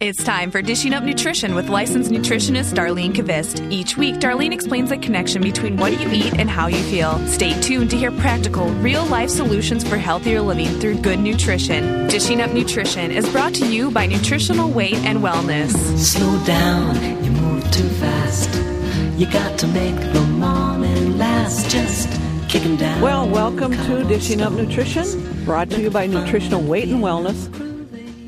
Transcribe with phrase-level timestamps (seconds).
[0.00, 3.68] It's time for Dishing Up Nutrition with licensed nutritionist Darlene Kvist.
[3.72, 7.18] Each week, Darlene explains the connection between what you eat and how you feel.
[7.26, 12.06] Stay tuned to hear practical, real life solutions for healthier living through good nutrition.
[12.06, 15.72] Dishing Up Nutrition is brought to you by Nutritional Weight and Wellness.
[15.98, 18.54] Slow down, you move too fast.
[19.18, 21.68] You got to make the morning last.
[21.70, 22.08] Just
[22.48, 23.00] kick 'em down.
[23.00, 27.48] Well, welcome to Dishing Up Nutrition, brought to you by Nutritional Weight and Wellness,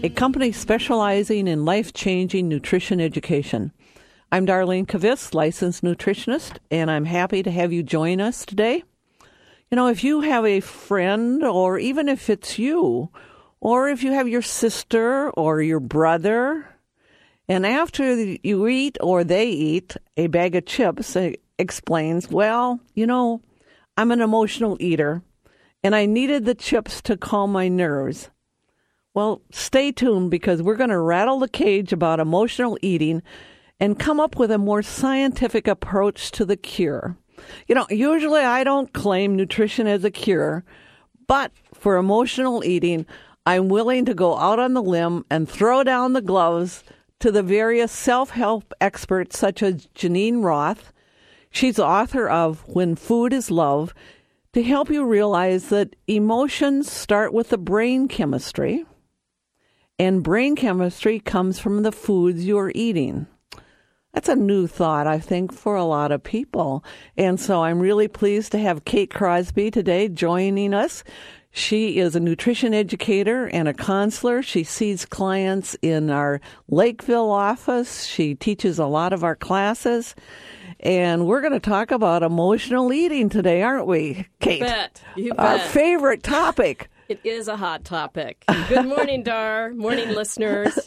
[0.03, 3.71] a company specializing in life changing nutrition education.
[4.33, 8.83] I'm Darlene Kvist, licensed nutritionist, and I'm happy to have you join us today.
[9.71, 13.11] You know, if you have a friend, or even if it's you,
[13.61, 16.67] or if you have your sister or your brother,
[17.47, 21.15] and after you eat or they eat a bag of chips,
[21.59, 23.43] explains, well, you know,
[23.99, 25.23] I'm an emotional eater
[25.85, 28.31] and I needed the chips to calm my nerves.
[29.13, 33.23] Well, stay tuned because we're going to rattle the cage about emotional eating
[33.81, 37.17] and come up with a more scientific approach to the cure.
[37.67, 40.65] You know, usually I don't claim nutrition as a cure,
[41.27, 43.05] but for emotional eating,
[43.45, 46.85] I'm willing to go out on the limb and throw down the gloves
[47.19, 50.93] to the various self help experts such as Geneen Roth.
[51.51, 53.93] She's author of When Food is Love
[54.53, 58.85] to help you realize that emotions start with the brain chemistry
[60.01, 63.27] and brain chemistry comes from the foods you're eating.
[64.15, 66.83] That's a new thought, I think, for a lot of people.
[67.19, 71.05] And so I'm really pleased to have Kate Crosby today joining us.
[71.51, 74.43] She is a nutrition educator and a counselor.
[74.43, 76.41] She sees clients in our
[76.71, 78.05] Lakeville office.
[78.05, 80.15] She teaches a lot of our classes.
[80.81, 84.61] And we're going to talk about emotional eating today, aren't we, Kate?
[85.15, 85.47] You bet.
[85.47, 86.89] Our favorite topic.
[87.11, 88.45] It is a hot topic.
[88.69, 89.73] Good morning, Dar.
[89.73, 90.79] Morning, listeners.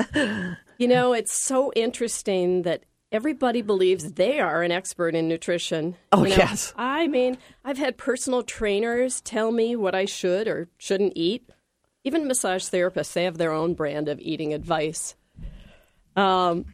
[0.78, 5.98] You know, it's so interesting that everybody believes they are an expert in nutrition.
[6.14, 6.74] Oh, You know, yes.
[6.78, 11.50] I mean, I've had personal trainers tell me what I should or shouldn't eat.
[12.06, 15.16] Even massage therapists, they have their own brand of eating advice.
[16.16, 16.66] Um,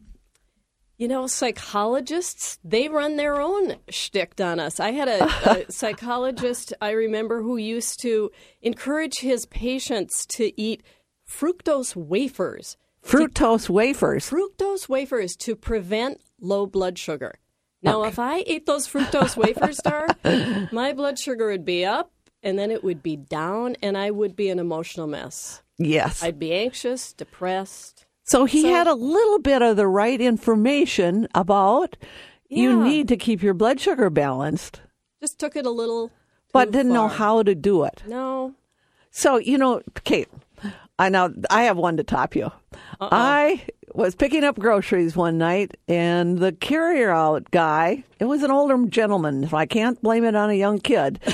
[1.00, 4.82] you know, psychologists, they run their own shtick on us.
[4.82, 8.30] I had a, a psychologist I remember who used to
[8.62, 10.84] encourage his patients to eat
[11.28, 12.76] fructose wafers.
[13.02, 14.30] Fructose wafers.
[14.30, 17.40] Fructose wafers to prevent low blood sugar.
[17.82, 20.08] Now, if I ate those fructose wafers, Dar,
[20.74, 22.12] my blood sugar would be up
[22.44, 25.64] and then it would be down and I would be an emotional mess.
[25.78, 26.22] Yes.
[26.22, 28.06] I'd be anxious, depressed.
[28.30, 31.98] So he So- had a little bit of the right information about
[32.48, 34.82] you need to keep your blood sugar balanced,
[35.20, 36.12] Just took it a little.
[36.54, 38.04] but didn't know how to do it.
[38.08, 38.54] No.
[39.10, 40.30] So, you know, Kate,
[41.00, 42.52] I know I have one to top you.
[43.02, 48.52] I was picking up groceries one night and the carrier out guy, it was an
[48.52, 51.20] older gentleman, so I can't blame it on a young kid.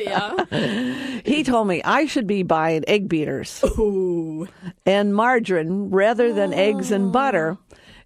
[0.00, 0.44] yeah.
[1.24, 3.62] he told me I should be buying egg beaters.
[3.78, 4.48] Ooh.
[4.84, 7.58] and margarine rather than eggs and butter.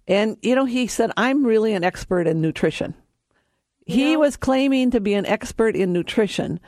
[0.07, 2.95] And, you know, he said, I'm really an expert in nutrition.
[3.85, 6.59] He was claiming to be an expert in nutrition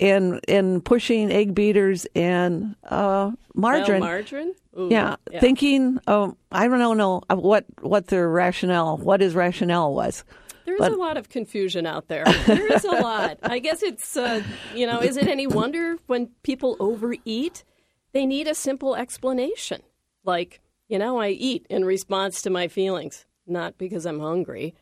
[0.00, 4.00] in in pushing egg beaters and uh, margarine.
[4.00, 4.54] Well, margarine?
[4.78, 4.88] Ooh.
[4.90, 10.24] yeah, thinking, oh, I don't know, what what their rationale, what his rationale was.
[10.64, 12.24] There's but- a lot of confusion out there.
[12.46, 13.38] There is a lot.
[13.42, 14.42] I guess it's, uh,
[14.74, 17.64] you know, is it any wonder when people overeat?
[18.12, 19.82] They need a simple explanation.
[20.24, 24.74] Like, you know, I eat in response to my feelings, not because I'm hungry.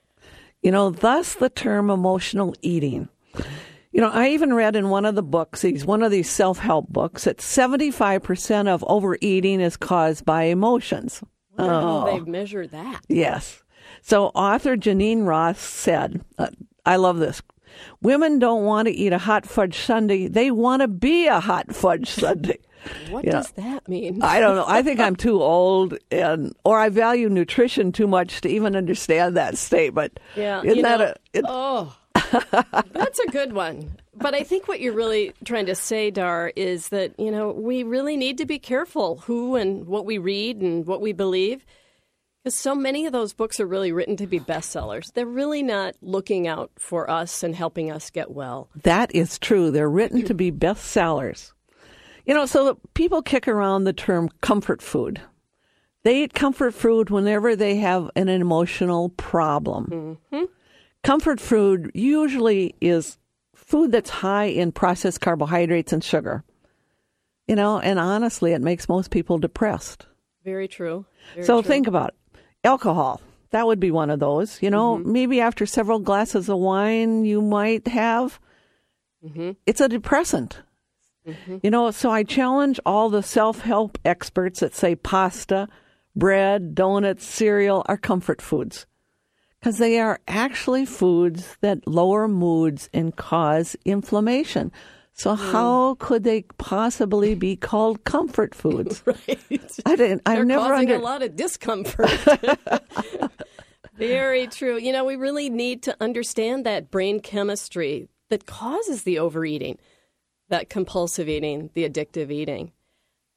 [0.63, 3.09] You know, thus the term emotional eating.
[3.99, 6.61] You know, I even read in one of the books, these one of these self
[6.61, 11.21] help books, that seventy five percent of overeating is caused by emotions.
[11.59, 12.05] Oh.
[12.07, 13.01] they've measured that.
[13.09, 13.61] Yes.
[14.03, 16.47] So author Geneen Roth said, uh,
[16.87, 17.43] I love this.
[18.01, 20.29] Women don't want to eat a hot fudge sundae.
[20.29, 22.59] They want to be a hot fudge sundae.
[23.11, 23.33] What Yeah.
[23.33, 24.23] does that mean?
[24.23, 24.65] I don't know.
[24.69, 29.37] I think I'm too old and or I value nutrition too much to even understand
[29.37, 30.21] that statement.
[30.37, 31.97] Yeah, Isn't you that know, a it, oh,
[32.93, 33.97] that's a good one.
[34.15, 37.83] But I think what you're really trying to say, Dar, is that you know we
[37.83, 41.65] really need to be careful who and what we read and what we believe,
[42.43, 45.13] because so many of those books are really written to be bestsellers.
[45.13, 48.69] They're really not looking out for us and helping us get well.
[48.83, 49.71] that is true.
[49.71, 51.53] They're written to be bestsellers.
[52.27, 55.21] You know, so people kick around the term comfort food.
[56.05, 60.19] They eat comfort food whenever they have an emotional problem.
[60.31, 60.45] Mm-hmm.
[61.05, 63.19] Comfort food usually is
[63.55, 66.45] food that's high in processed carbohydrates and sugar.
[67.47, 70.07] You know, and honestly, it makes most people depressed.
[70.45, 71.07] Very true.
[71.35, 71.69] Very so true.
[71.69, 72.41] think about it.
[72.65, 73.21] Alcohol.
[73.51, 74.61] That would be one of those.
[74.63, 75.13] You know, Mm-hmm.
[75.13, 78.39] maybe after several glasses of wine, you might have.
[79.25, 79.53] Mm-hmm.
[79.67, 80.61] It's a depressant.
[81.63, 85.69] You know, so I challenge all the self help experts that say pasta,
[86.17, 88.87] bread, donuts, cereal are comfort foods
[89.69, 94.73] because they are actually foods that lower moods and cause inflammation.
[95.13, 95.53] So Hmm.
[95.53, 99.03] how could they possibly be called comfort foods?
[99.07, 99.81] right.
[99.85, 100.23] I didn't.
[100.25, 102.09] I've They're never causing under, a lot of discomfort.
[103.99, 104.79] Very true.
[104.79, 109.77] You know, we really need to understand that brain chemistry that causes the overeating,
[110.49, 112.73] that compulsive eating, the addictive eating,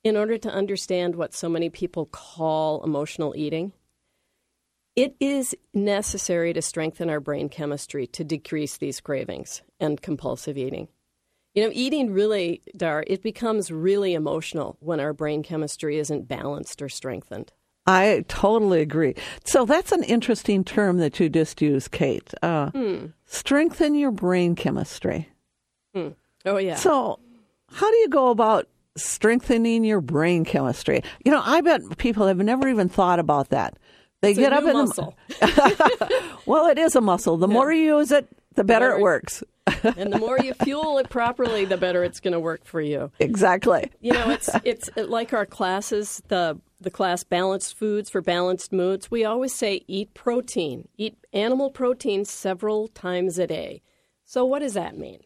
[0.05, 3.73] in order to understand what so many people call emotional eating.
[4.95, 10.89] It is necessary to strengthen our brain chemistry to decrease these cravings and compulsive eating.
[11.55, 16.81] You know, eating really, Dar, it becomes really emotional when our brain chemistry isn't balanced
[16.81, 17.51] or strengthened.
[17.87, 19.15] I totally agree.
[19.43, 22.33] So that's an interesting term that you just used, Kate.
[22.41, 23.07] Uh, Hmm.
[23.25, 25.29] Strengthen your brain chemistry.
[26.45, 26.75] Oh, yeah.
[26.75, 27.19] So,
[27.69, 28.67] how do you go about
[28.97, 31.03] strengthening your brain chemistry?
[31.23, 33.77] You know, I bet people have never even thought about that.
[34.21, 35.15] They It's a get up in muscle.
[35.29, 37.37] the well, it is a muscle.
[37.37, 39.43] The more you use it, the better it it- works.
[39.83, 43.11] and the more you fuel it properly, the better it's going to work for you.
[43.19, 43.91] exactly.
[44.01, 49.09] You know, it's it's like our classes, the the class balanced foods for balanced moods.
[49.11, 53.81] We always say eat protein, eat animal protein several times a day.
[54.25, 55.19] So what does that mean?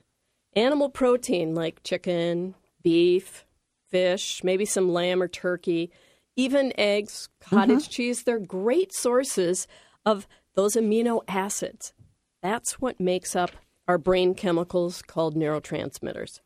[0.53, 3.45] Animal protein like chicken, beef,
[3.89, 5.91] fish, maybe some lamb or turkey,
[6.35, 7.91] even eggs, cottage mm-hmm.
[7.91, 9.67] cheese, they're great sources
[10.05, 11.93] of those amino acids.
[12.41, 13.51] That's what makes up
[13.87, 16.39] our brain chemicals called neurotransmitters.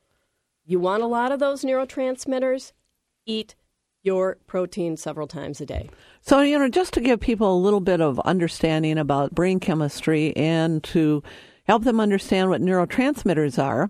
[0.66, 2.74] You want a lot of those neurotransmitters?
[3.26, 3.56] Eat
[4.04, 5.90] your protein several times a day.
[6.22, 10.36] So, you know, just to give people a little bit of understanding about brain chemistry
[10.38, 11.22] and to
[11.66, 13.90] help them understand what neurotransmitters are,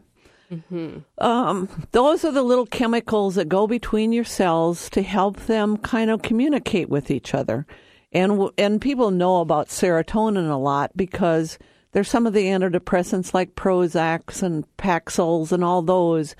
[1.17, 6.09] um, those are the little chemicals that go between your cells to help them kind
[6.09, 7.65] of communicate with each other.
[8.11, 11.59] And, and people know about serotonin a lot because
[11.91, 16.35] there's some of the antidepressants like Prozacs and Paxils and all those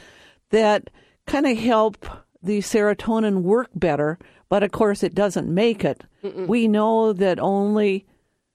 [0.50, 0.90] that
[1.28, 2.06] kind of help
[2.42, 4.18] the serotonin work better,
[4.50, 6.04] but of course it doesn't make it.
[6.48, 8.06] We know that only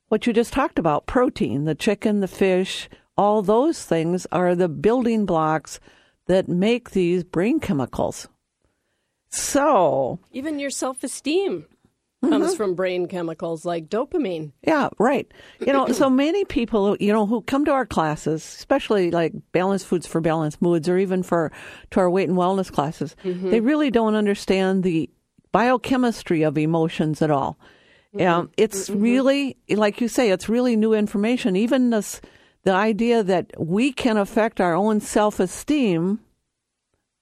[0.09, 4.69] what you just talked about protein, the chicken, the fish, all those things are the
[4.69, 5.81] building blocks
[6.27, 8.29] that make these brain chemicals.
[9.31, 11.67] So, Even your self esteem
[12.23, 12.57] comes mm-hmm.
[12.57, 14.53] from brain chemicals like dopamine.
[14.63, 15.31] Yeah, right.
[15.61, 19.87] You know, so many people, you know, who come to our classes, especially like balanced
[19.87, 21.53] foods for balanced moods or even for
[21.91, 23.51] to our weight and wellness classes, mm-hmm.
[23.51, 25.11] they really don't understand the
[25.53, 27.59] biochemistry of emotions at all.
[28.15, 28.27] Mm-hmm.
[28.27, 31.57] Um, it's really, like you say, it's really new information.
[31.57, 32.21] Even this,
[32.65, 36.21] the idea that we can affect our own self esteem,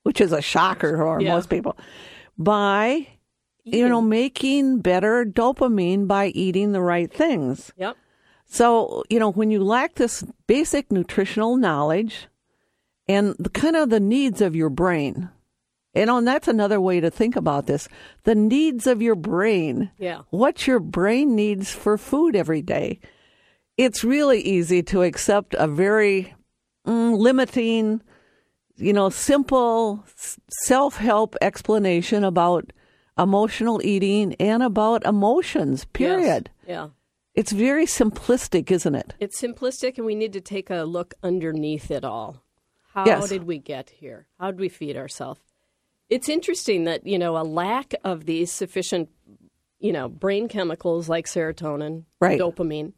[0.05, 1.35] which is a shocker for Yeah.
[1.35, 1.77] most people,
[2.39, 3.09] by
[3.65, 7.73] you know making better dopamine by eating the right things.
[7.77, 7.97] Yep.
[8.47, 12.29] So, you know, when you lack this basic nutritional knowledge
[13.09, 15.31] and the kind of the needs of your brain,
[15.95, 17.89] you oh, know, and that's another way to think about this
[18.25, 19.91] the needs of your brain.
[19.99, 20.23] Yeah.
[20.31, 23.01] What your brain needs for food every day.
[23.77, 26.35] It's really easy to accept a very
[26.87, 28.03] mm, limiting,
[28.77, 30.05] you know, simple
[30.65, 32.73] self help explanation about
[33.19, 36.51] emotional eating and about emotions, period.
[36.67, 36.69] Yes.
[36.69, 36.89] Yeah.
[37.35, 39.15] It's very simplistic, isn't it?
[39.19, 42.43] It's simplistic, and we need to take a look underneath it all.
[42.93, 43.31] How Yes.
[43.31, 44.27] did we get here?
[44.39, 45.41] How did we feed ourselves?
[46.11, 49.09] It's interesting that, you know, a lack of these sufficient,
[49.79, 52.39] you know, brain chemicals like serotonin, Right.
[52.39, 52.93] dopamine,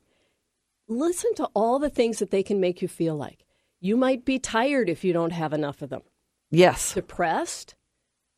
[0.89, 3.45] listen to all the things that they can make you feel like.
[3.81, 6.03] You might be tired if you don't have enough of them.
[6.51, 6.95] Yes.
[6.95, 7.75] Depressed,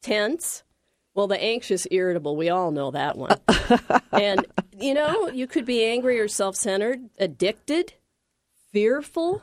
[0.02, 0.64] tense,
[1.16, 3.38] well, the anxious, irritable, we all know that one.
[4.12, 4.46] and,
[4.78, 7.94] you know, you could be angry or self centered, addicted,
[8.70, 9.42] fearful,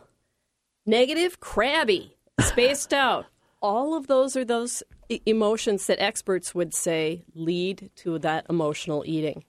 [0.86, 3.26] negative, crabby, spaced out.
[3.60, 9.04] All of those are those e- emotions that experts would say lead to that emotional
[9.08, 9.44] eating.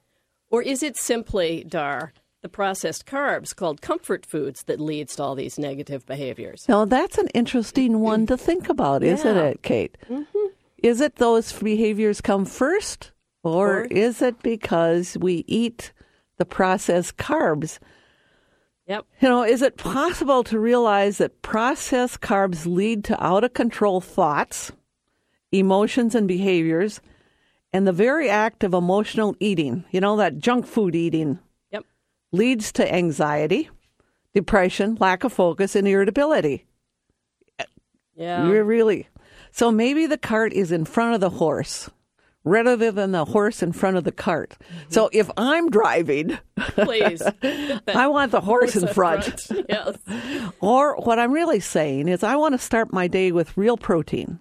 [0.49, 5.35] Or is it simply, Dar, the processed carbs called comfort foods that leads to all
[5.35, 6.67] these negative behaviors?
[6.69, 9.45] Now, that's an interesting one to think about, isn't Yeah.
[9.45, 9.97] it, Kate?
[10.11, 10.47] Mm-hmm.
[10.83, 15.95] Is it those behaviors come first, or Or- is it because we eat
[16.37, 17.79] the processed carbs?
[18.89, 19.07] Yep.
[19.23, 24.03] You know, is it possible to realize that processed carbs lead to out of control
[24.03, 24.71] thoughts,
[25.51, 27.01] emotions, and behaviors?
[27.73, 31.39] And the very act of emotional eating, you know, that junk food eating.
[32.35, 33.71] Leads to anxiety,
[34.35, 36.67] depression, lack of focus, and irritability.
[38.17, 38.47] Yeah.
[38.49, 39.09] Really.
[39.51, 41.91] So maybe the cart is in front of the horse
[42.45, 44.57] rather than the horse in front of the cart.
[44.61, 44.91] Mm-hmm.
[44.91, 47.23] So if I'm driving, Please.
[47.89, 49.47] I want the horse in front.
[49.69, 49.97] yes.
[50.61, 54.41] Or what I'm really saying is, I want to start my day with real protein.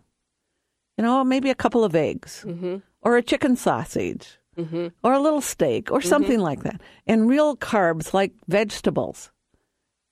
[0.97, 2.77] You know, maybe a couple of eggs, mm-hmm.
[3.01, 8.13] or a chicken sausage, or a little steak, or something like that, and real carbs
[8.13, 9.31] like vegetables,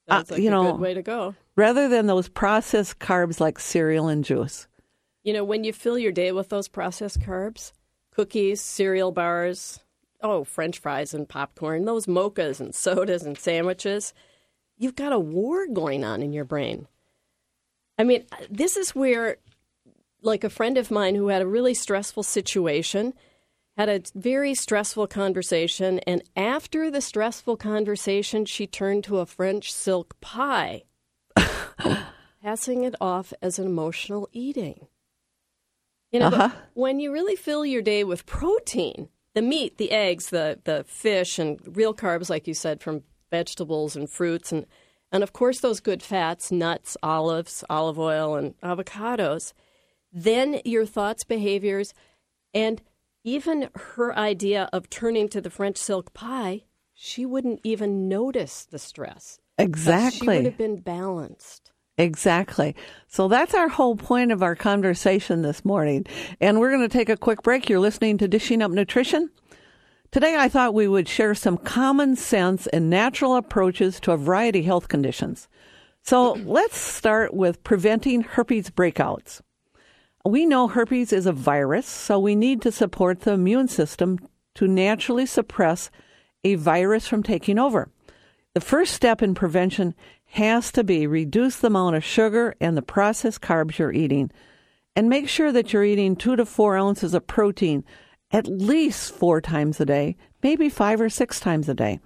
[0.10, 1.36] Sounds Uh, like you a know- good way to go.
[1.56, 4.68] rather than those processed carbs like cereal and juice.
[5.24, 7.72] You know, when you fill your day with those processed carbs,
[8.10, 9.80] cookies, cereal bars,
[10.22, 14.14] oh, french fries and popcorn, those mochas and sodas and sandwiches,
[14.78, 16.88] you've got a war going on in your brain.
[18.00, 19.38] I mean, this is where,
[20.24, 23.14] like a friend of mine who had a really stressful situation,
[23.78, 29.72] had a very stressful conversation, and after the stressful conversation, she turned to a French
[29.72, 30.84] silk pie,
[32.44, 34.88] passing it off as an emotional eating.
[36.12, 36.50] You know, Uh-huh.
[36.74, 41.40] when you really fill your day with protein, the meat, the eggs, the the fish,
[41.40, 44.66] and real carbs, like you said, from vegetables and fruits, and
[45.14, 49.54] and of course those good fats, nuts, olives, olive oil, and avocados,
[50.12, 51.94] then your thoughts, behaviors,
[52.54, 52.82] and
[53.24, 56.64] even her idea of turning to the French silk pie,
[56.94, 59.40] she wouldn't even notice the stress.
[59.58, 60.20] Exactly.
[60.20, 61.72] She would have been balanced.
[61.98, 62.76] Exactly.
[63.08, 66.06] So that's our whole point of our conversation this morning.
[66.40, 67.70] And we're going to take a quick break.
[67.70, 69.30] You're listening to Dishing Up Nutrition.
[70.12, 74.60] Today, I thought we would share some common sense and natural approaches to a variety
[74.60, 75.48] of health conditions.
[76.04, 79.42] So let's start with preventing herpes breakouts.
[80.26, 84.20] We know herpes is a virus, so we need to support the immune system
[84.56, 85.90] to naturally suppress
[86.44, 87.90] a virus from taking over.
[88.54, 92.82] The first step in prevention has to be reduce the amount of sugar and the
[92.82, 94.30] processed carbs you're eating
[94.96, 97.84] and make sure that you're eating two to four ounces of protein
[98.32, 102.00] at least four times a day, maybe five or six times a day.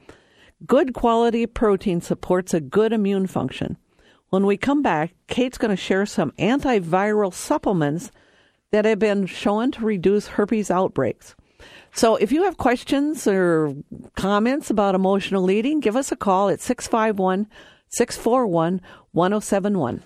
[0.65, 3.77] Good quality protein supports a good immune function.
[4.29, 8.11] When we come back, Kate's going to share some antiviral supplements
[8.71, 11.35] that have been shown to reduce herpes outbreaks.
[11.93, 13.73] So if you have questions or
[14.15, 17.47] comments about emotional eating, give us a call at 651
[17.89, 18.81] 641
[19.13, 20.03] 1071.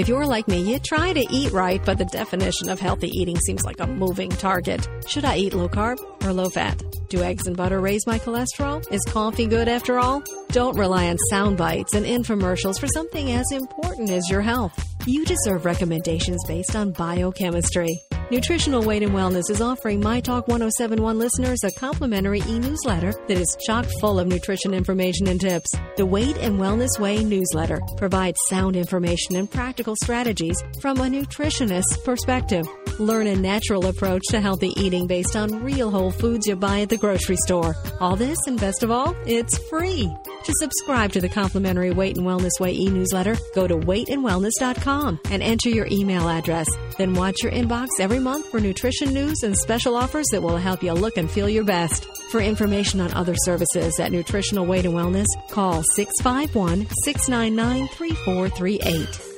[0.00, 3.36] If you're like me, you try to eat right, but the definition of healthy eating
[3.36, 4.88] seems like a moving target.
[5.06, 6.82] Should I eat low carb or low fat?
[7.10, 8.82] Do eggs and butter raise my cholesterol?
[8.90, 10.22] Is coffee good after all?
[10.52, 14.72] Don't rely on sound bites and infomercials for something as important as your health.
[15.04, 18.00] You deserve recommendations based on biochemistry.
[18.30, 23.36] Nutritional Weight and Wellness is offering My Talk 1071 listeners a complimentary e newsletter that
[23.36, 25.68] is chock full of nutrition information and tips.
[25.96, 31.96] The Weight and Wellness Way newsletter provides sound information and practical strategies from a nutritionist's
[32.04, 32.68] perspective.
[33.00, 36.88] Learn a natural approach to healthy eating based on real whole foods you buy at
[36.88, 37.74] the grocery store.
[37.98, 40.08] All this, and best of all, it's free.
[40.44, 45.68] To subscribe to the complimentary Weight and Wellness Way e-newsletter, go to weightandwellness.com and enter
[45.68, 46.66] your email address.
[46.96, 50.82] Then watch your inbox every month for nutrition news and special offers that will help
[50.82, 52.06] you look and feel your best.
[52.30, 59.30] For information on other services at Nutritional Weight and Wellness, call 651 699 3438.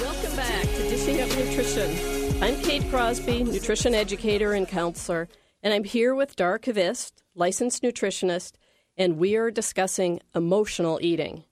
[0.00, 2.18] Welcome back to Dishing Up Nutrition.
[2.42, 5.28] I'm Kate Crosby, nutrition educator and counselor,
[5.62, 8.52] and I'm here with Dar Kvist, licensed nutritionist,
[8.96, 11.44] and we are discussing emotional eating.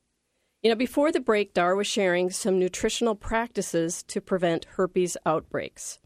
[0.62, 6.00] You know, before the break, Dar was sharing some nutritional practices to prevent herpes outbreaks.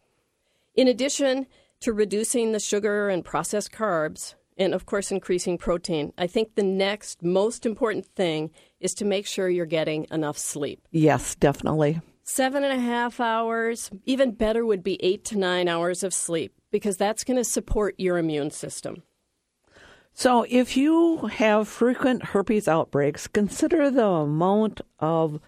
[0.74, 1.46] In addition
[1.80, 6.62] to reducing the sugar and processed carbs, and of course increasing protein, I think the
[6.62, 12.00] next most important thing is to make sure you're getting enough sleep Yes, definitely.
[12.22, 13.90] seven and a half hours.
[14.04, 17.94] Even better would be eight to nine hours of sleep because that's going to support
[17.98, 19.02] your immune system.
[20.12, 25.40] So, if you have frequent herpes outbreaks, consider the amount of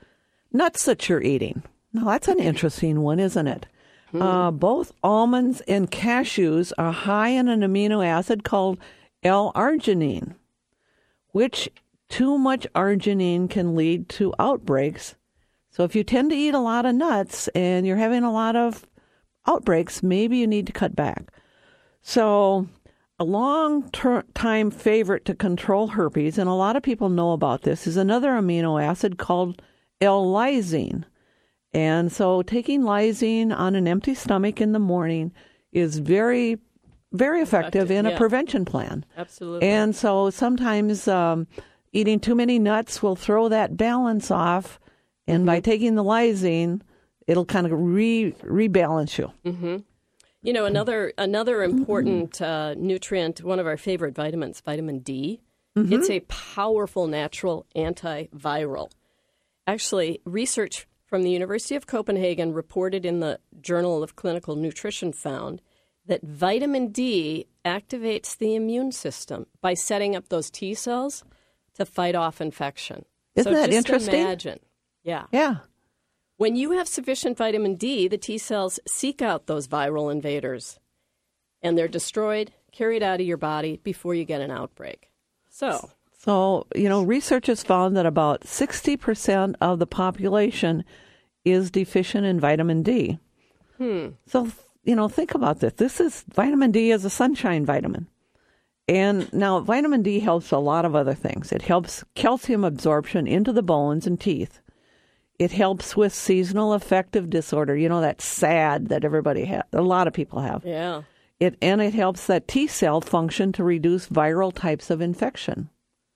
[0.52, 1.62] nuts that you're eating.
[1.92, 3.66] Now, that's an interesting one, isn't it?
[4.14, 8.78] Uh, both almonds and cashews are high in an amino acid called
[9.22, 10.34] L-arginine,
[11.30, 11.70] which
[12.10, 15.14] too much arginine can lead to outbreaks.
[15.70, 18.54] So, if you tend to eat a lot of nuts and you're having a lot
[18.54, 18.86] of
[19.46, 21.32] outbreaks, maybe you need to cut back.
[22.02, 22.68] So,
[23.18, 27.62] a long ter- time favorite to control herpes, and a lot of people know about
[27.62, 29.62] this, is another amino acid called
[30.00, 31.04] L-lysine.
[31.72, 35.32] And so taking lysine on an empty stomach in the morning
[35.72, 36.58] is very,
[37.12, 39.06] very effective, Effective, in a prevention plan.
[39.16, 39.68] Absolutely.
[39.68, 41.46] And so sometimes um,
[41.92, 44.78] eating too many nuts will throw that balance off.
[45.26, 46.82] And by taking the lysine,
[47.26, 49.32] it'll kind of re rebalance you.
[50.44, 55.40] You know, another another important uh, nutrient, one of our favorite vitamins, vitamin D.
[55.74, 58.90] It's a powerful natural antiviral.
[59.66, 65.62] Actually, research from the University of Copenhagen reported in the Journal of Clinical Nutrition found
[66.06, 71.24] that vitamin D activates the immune system by setting up those T cells
[71.74, 73.04] to fight off infection.
[73.34, 74.20] Isn't so that just interesting?
[74.20, 74.58] Imagine,
[75.04, 75.26] yeah.
[75.32, 75.58] Yeah.
[76.42, 80.80] When you have sufficient vitamin D, the T cells seek out those viral invaders
[81.62, 85.12] and they're destroyed, carried out of your body before you get an outbreak.
[85.48, 90.84] So, So, you know, research has found that about 60% of the population
[91.44, 93.20] is deficient in vitamin D.
[93.76, 94.08] Hmm.
[94.26, 94.50] So,
[94.82, 95.74] you know, think about this.
[95.74, 98.08] This is vitamin D is a sunshine vitamin.
[98.88, 101.52] And now vitamin D helps a lot of other things.
[101.52, 104.60] It helps calcium absorption into the bones and teeth.
[105.42, 110.06] It helps with seasonal affective disorder, you know, that SAD that everybody has, a lot
[110.06, 110.64] of people have.
[110.64, 111.02] yeah.
[111.40, 115.68] It and it helps that T cell function to reduce viral types of infection.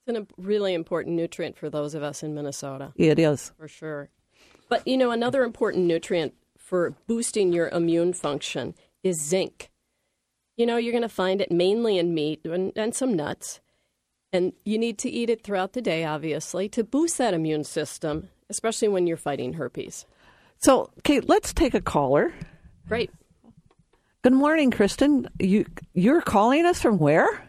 [0.07, 3.51] It's a really important nutrient for those of us in Minnesota, It is.
[3.59, 4.11] for sure.
[4.69, 9.73] But, you know, another important nutrient for boosting your immune function is zinc.
[10.57, 13.61] You know, you're going to find it mainly in meat and, and some nuts.
[14.33, 18.29] And you need to eat it throughout the day, obviously, to boost that immune system,
[18.51, 20.07] especially when you're fighting herpes.
[20.59, 22.33] So, Kate, let's take a caller.
[22.89, 23.11] Great.
[24.23, 25.29] Good morning, Kristen.
[25.39, 27.49] You you're calling us from where?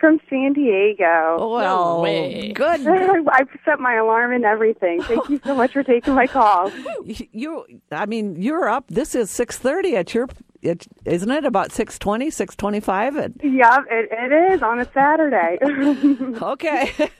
[0.00, 1.36] From San Diego.
[1.38, 2.52] Oh, well, way.
[2.52, 2.86] good.
[3.32, 5.02] I've set my alarm and everything.
[5.02, 6.72] Thank you so much for taking my call.
[7.04, 8.88] You, I mean, you're up.
[8.88, 10.28] This is six thirty at your.
[10.60, 13.16] It, isn't it about 620, 625?
[13.16, 15.56] At, Yep, it, it is on a Saturday.
[16.42, 17.10] okay.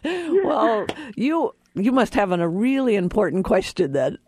[0.43, 4.19] well, you you must have an, a really important question then.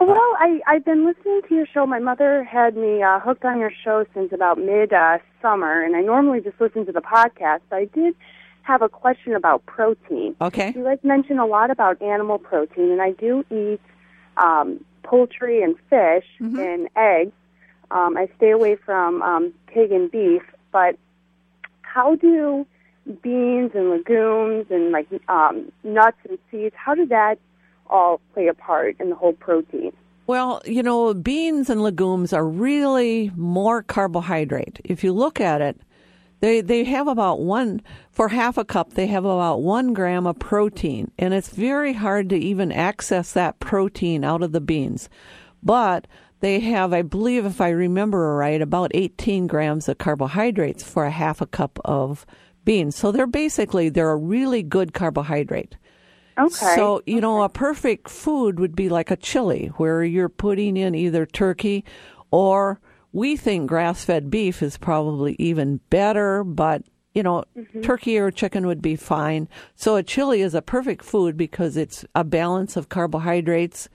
[0.00, 1.86] well, I, I've been listening to your show.
[1.86, 5.96] My mother had me uh, hooked on your show since about mid uh, summer, and
[5.96, 7.60] I normally just listen to the podcast.
[7.70, 8.14] But I did
[8.62, 10.36] have a question about protein.
[10.40, 10.72] Okay.
[10.74, 13.80] You guys mentioned a lot about animal protein, and I do eat
[14.36, 16.24] um, poultry and fish
[16.60, 17.32] and eggs.
[17.90, 20.96] Um, I stay away from um, pig and beef, but
[21.82, 22.66] how do
[23.22, 26.74] beans and legumes and like um, nuts and seeds?
[26.76, 27.38] How do that
[27.86, 29.92] all play a part in the whole protein?
[30.26, 34.80] Well, you know, beans and legumes are really more carbohydrate.
[34.84, 35.80] If you look at it,
[36.40, 38.94] they they have about one for half a cup.
[38.94, 43.60] They have about one gram of protein, and it's very hard to even access that
[43.60, 45.08] protein out of the beans.
[45.62, 46.06] But
[46.40, 51.10] they have, I believe, if I remember right, about 18 grams of carbohydrates for a
[51.10, 52.26] half a cup of
[52.64, 52.96] beans.
[52.96, 55.76] So they're basically they're a really good carbohydrate.
[56.38, 56.74] Okay.
[56.74, 60.94] So, you know, a perfect food would be like a chili where you're putting in
[60.94, 61.84] either turkey
[62.30, 62.80] or
[63.12, 66.82] we think grass fed beef is probably even better, but,
[67.14, 67.82] you know, mm-hmm.
[67.82, 69.48] turkey or chicken would be fine.
[69.74, 73.90] So a chili is a perfect food because it's a balance of carbohydrates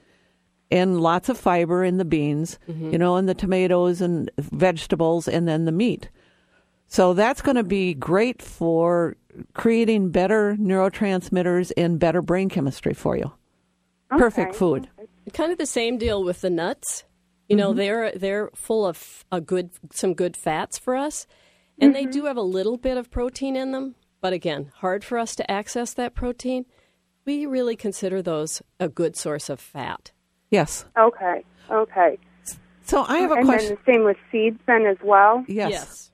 [0.69, 2.91] and lots of fiber in the beans, mm-hmm.
[2.91, 6.09] you know, and the tomatoes and vegetables and then the meat.
[6.87, 9.17] So that's going to be great for
[9.53, 13.31] creating better neurotransmitters and better brain chemistry for you.
[14.09, 14.89] Perfect food.
[15.33, 17.03] Kind of the same deal with the nuts.
[17.49, 17.77] You know, mm-hmm.
[17.77, 21.27] they're they're full of a good some good fats for us,
[21.79, 22.27] and they do mm-hmm.
[22.27, 23.95] have a little bit of protein in them.
[24.19, 26.65] But again, hard for us to access that protein.
[27.25, 30.11] We really consider those a good source of fat.
[30.49, 30.85] Yes.
[30.97, 31.43] Okay.
[31.69, 32.17] Okay.
[32.87, 33.69] So I have a and question.
[33.69, 35.43] then the same with seeds then as well.
[35.47, 36.09] Yes.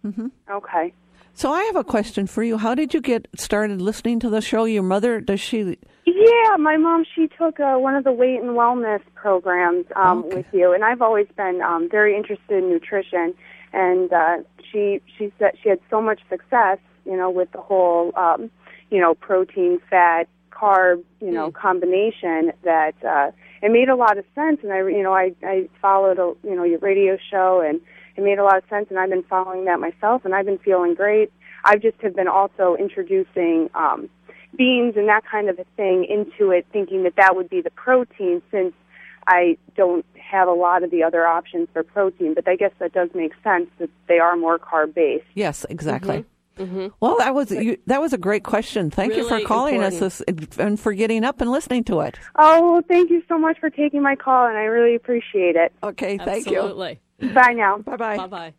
[0.50, 0.94] Okay.
[1.36, 2.58] So I have a question for you.
[2.58, 4.66] How did you get started listening to the show?
[4.66, 5.78] Your mother, does she?
[6.06, 10.38] Yeah, my mom she took uh, one of the weight and wellness programs um, Okay.
[10.38, 13.34] with you, and I've always been um, very interested in nutrition.
[13.72, 14.38] And uh,
[14.72, 18.50] she she said she had so much success, you know, with the whole um,
[18.90, 23.32] you know protein, fat, carb, you know, combination that uh,
[23.64, 24.60] it made a lot of sense.
[24.62, 27.82] And I you know I I followed a, you know your radio show and
[28.16, 30.60] it made a lot of sense, and I've been following that myself, and I've been
[30.60, 31.32] feeling great.
[31.66, 33.70] I've just have been also introducing.
[33.74, 34.10] Um,
[34.56, 37.72] beans and that kind of a thing into it, thinking that that would be the
[37.72, 38.74] protein since
[39.28, 42.34] I don't have a lot of the other options for protein.
[42.34, 45.26] But I guess that does make sense that they are more carb based.
[45.34, 46.26] Yes, exactly.
[46.58, 48.92] Well, that was you, that was a great question.
[48.92, 50.04] Thank you for calling important.
[50.04, 52.20] us this, and for getting up and listening to it.
[52.36, 55.74] Oh, well, thank you so much for taking my call, and I really appreciate it.
[55.82, 56.62] Okay, thank you.
[57.34, 57.78] Bye now.
[57.80, 58.18] Bye bye.
[58.18, 58.54] Bye bye.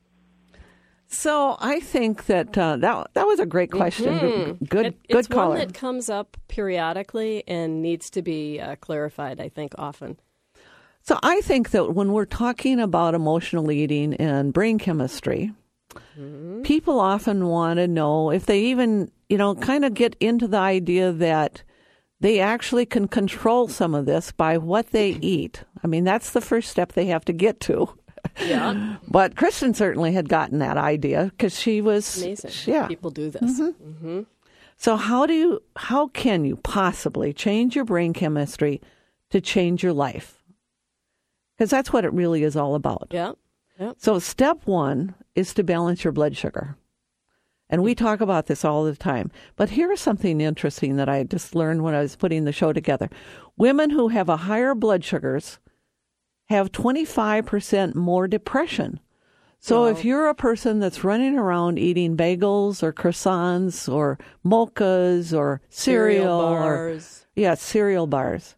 [1.07, 4.19] So I think that uh, that that was a great question.
[4.19, 5.51] Good, good, It, good it's caller.
[5.51, 9.41] one that comes up periodically and needs to be uh, clarified.
[9.41, 10.19] I think often.
[11.03, 15.53] So I think that when we're talking about emotional eating and brain chemistry,
[16.63, 20.59] people often want to know if they even, you know, kind of get into the
[20.59, 21.63] idea that
[22.21, 25.65] they actually can control some of this by what they eat.
[25.83, 27.89] I mean, that's the first step they have to get to.
[28.41, 32.73] Yeah, But Kristen certainly had gotten that idea because she was amazing.
[32.73, 32.87] Yeah.
[32.87, 33.61] people do this.
[33.61, 33.89] Mm-hmm.
[33.91, 34.21] Mm-hmm.
[34.77, 38.81] So how do you how can you possibly change your brain chemistry
[39.31, 40.43] to change your life?
[41.57, 43.09] Because that's what it really is all about.
[43.11, 43.33] Yeah,
[43.79, 43.93] yeah.
[43.99, 46.77] So step 1 is to balance your blood sugar.
[47.71, 49.31] And we talk about this all the time.
[49.57, 53.09] But here's something interesting that I just learned when I was putting the show together.
[53.57, 55.59] Women who have a higher blood sugars
[56.47, 59.01] have 25% more depression.
[59.61, 65.63] So if you're a person that's running around eating bagels or croissants or mochas or
[65.71, 67.25] cereal, or bars.
[67.35, 68.57] yeah, cereal bars.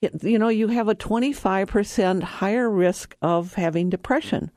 [0.00, 4.52] You know, you have a 25% higher risk of having depression.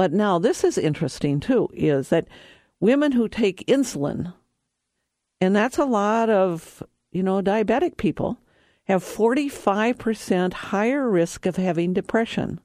[0.00, 2.26] But now this is interesting too is that
[2.80, 4.32] women who take insulin
[5.42, 6.82] and that's a lot of,
[7.12, 8.38] you know, diabetic people
[8.84, 12.62] have 45% higher risk of having depression.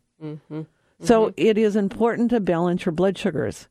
[1.02, 3.67] So it is important to balance your blood sugars.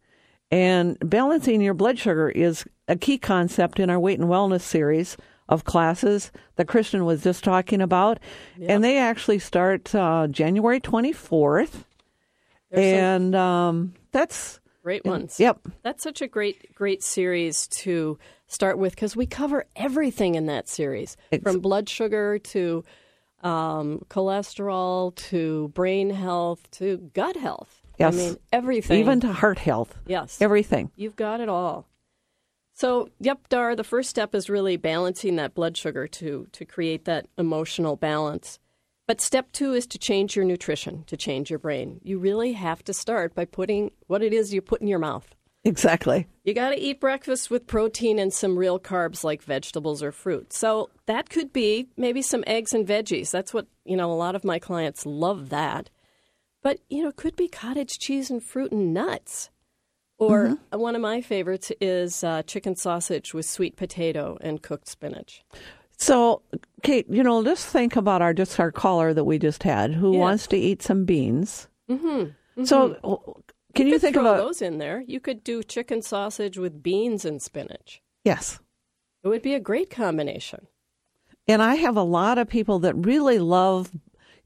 [0.50, 5.16] And balancing your blood sugar is a key concept in our weight and wellness series
[5.48, 8.20] of classes that Kristen was just talking about.
[8.60, 11.84] And they actually start uh, January 24th.
[12.80, 15.40] And um, that's, Great ones.
[15.40, 15.60] yep.
[15.82, 20.68] That's such a great, great series to start with because we cover everything in that
[20.68, 22.84] series Ex- from blood sugar to
[23.42, 27.80] um, cholesterol to brain health to gut health.
[27.98, 28.14] Yes.
[28.14, 29.00] I mean, everything.
[29.00, 29.96] Even to heart health.
[30.06, 30.40] yes.
[30.42, 30.90] Everything.
[30.96, 31.86] You've got it all.
[32.76, 37.04] So, yep, Dar, the first step is really balancing that blood sugar to to create
[37.04, 38.58] that emotional balance.
[39.06, 42.00] But step 2 is to change your nutrition, to change your brain.
[42.02, 45.34] You really have to start by putting what it is you put in your mouth.
[45.62, 46.26] Exactly.
[46.44, 50.52] You got to eat breakfast with protein and some real carbs like vegetables or fruit.
[50.52, 53.30] So that could be maybe some eggs and veggies.
[53.30, 55.90] That's what, you know, a lot of my clients love that.
[56.62, 59.50] But, you know, it could be cottage cheese and fruit and nuts.
[60.16, 65.44] Or one of my favorites is uh, chicken sausage with sweet potato and cooked spinach.
[65.96, 66.42] So,
[66.82, 70.12] Kate, you know, just think about our just our caller that we just had who
[70.12, 70.20] Yes.
[70.20, 71.68] wants to eat some beans.
[71.88, 72.64] Mm-hmm.
[72.64, 73.42] So,
[73.74, 75.02] can you, could think about those in there.
[75.06, 78.02] You could do chicken sausage with beans and spinach.
[78.24, 78.60] yes?
[79.22, 80.66] It would be a great combination.
[81.48, 83.90] And I have a lot of people that really love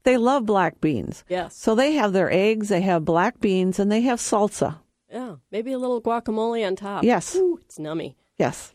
[0.03, 1.25] they love black beans.
[1.27, 1.55] Yes.
[1.57, 4.77] So they have their eggs, they have black beans, and they have salsa.
[5.11, 5.35] Yeah.
[5.51, 7.03] Maybe a little guacamole on top.
[7.03, 7.35] Yes.
[7.35, 8.15] Ooh, it's nummy.
[8.37, 8.73] Yes.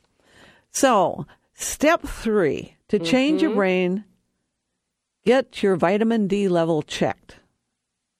[0.70, 4.04] So, step three to change your brain,
[5.24, 7.36] get your vitamin D level checked.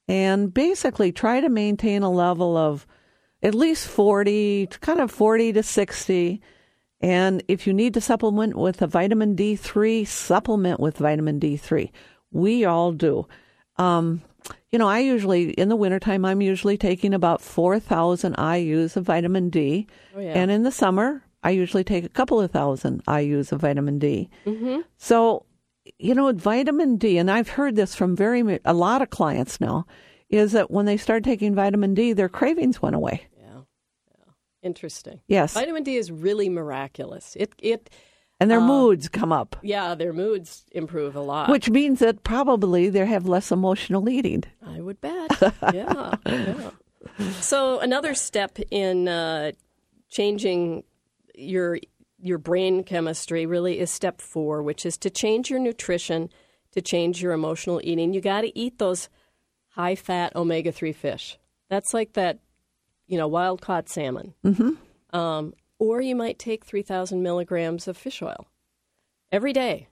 [0.07, 2.85] And basically try to maintain a level of
[3.41, 6.41] at least 40, kind of 40 to 60.
[7.01, 11.91] And if you need to supplement with a vitamin D3, supplement with vitamin D3.
[12.31, 13.27] We all do.
[13.77, 14.21] Um,
[14.71, 19.49] you know, I usually, in the wintertime, I'm usually taking about 4,000 IUs of vitamin
[19.49, 19.87] D.
[20.15, 20.33] Oh, yeah.
[20.33, 24.31] And in the summer, I usually take a couple of thousand IUs of vitamin D.
[24.47, 24.79] Mm-hmm.
[24.97, 25.45] So,
[25.99, 29.85] you know, vitamin D, and I've heard this from very a lot of clients now,
[30.27, 33.27] is that when they start taking vitamin D, their cravings went away.
[33.39, 33.59] Yeah.
[34.09, 34.31] yeah.
[34.63, 35.21] Interesting.
[35.27, 37.37] Yes, Vitamin D is really miraculous.
[37.39, 37.91] It it
[38.39, 41.49] and their moods come up, yeah, their moods improve a lot.
[41.49, 44.45] which means that probably they have less emotional eating.
[44.65, 45.53] I would bet.
[45.73, 46.15] yeah.
[46.25, 46.71] yeah.
[47.39, 49.51] So another step in uh,
[50.09, 50.83] changing
[51.37, 51.79] your
[52.19, 56.29] your brain chemistry really is step four, which is to change your nutrition,
[56.71, 58.13] to change your emotional eating.
[58.13, 59.09] You got to eat those
[59.69, 61.37] high fat omega three fish.
[61.69, 62.39] That's like that,
[63.07, 64.33] you know, wild caught salmon.
[64.45, 65.15] Mm-hmm.
[65.15, 68.47] Um, or you might take three thousand milligrams of fish oil
[69.31, 69.89] every day.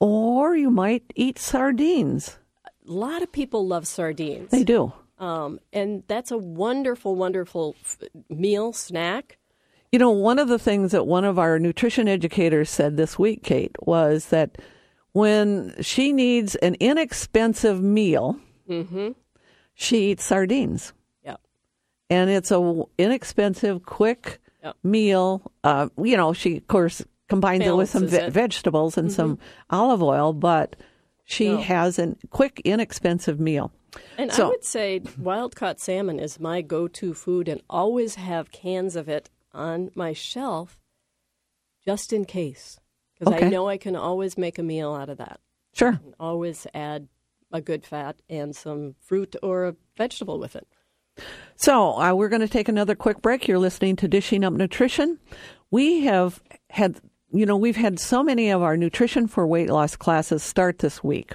[0.00, 2.36] Or you might eat sardines.
[2.66, 4.50] A lot of people love sardines.
[4.50, 4.92] They do.
[5.18, 9.38] Um, and that's a wonderful, wonderful f- meal snack.
[9.94, 13.44] You know, one of the things that one of our nutrition educators said this week,
[13.44, 14.58] Kate, was that
[15.12, 18.36] when she needs an inexpensive meal,
[19.72, 20.92] she eats sardines.
[21.24, 21.36] Yeah.
[22.10, 24.76] And it's a inexpensive, quick, Yep.
[24.82, 25.52] meal.
[25.62, 28.32] Uh, you know, she of course combines it with some ve- it.
[28.32, 29.38] vegetables and some
[29.70, 30.74] olive oil, but
[31.24, 31.58] she No.
[31.58, 33.70] has a quick, inexpensive meal.
[34.18, 38.50] And I would say wild caught salmon is my go to food and always have
[38.50, 40.78] cans of it on my shelf
[41.84, 42.78] just in case.
[43.18, 43.46] Because Okay.
[43.46, 45.40] I know I can always make a meal out of that.
[45.72, 46.00] Sure.
[46.18, 47.08] Always add
[47.52, 50.66] a good fat and some fruit or a vegetable with it.
[51.56, 53.46] So uh, we're going to take another quick break.
[53.46, 55.18] You're listening to Dishing Up Nutrition.
[55.70, 59.94] We have had, you know, we've had so many of our nutrition for weight loss
[59.94, 61.32] classes start this week.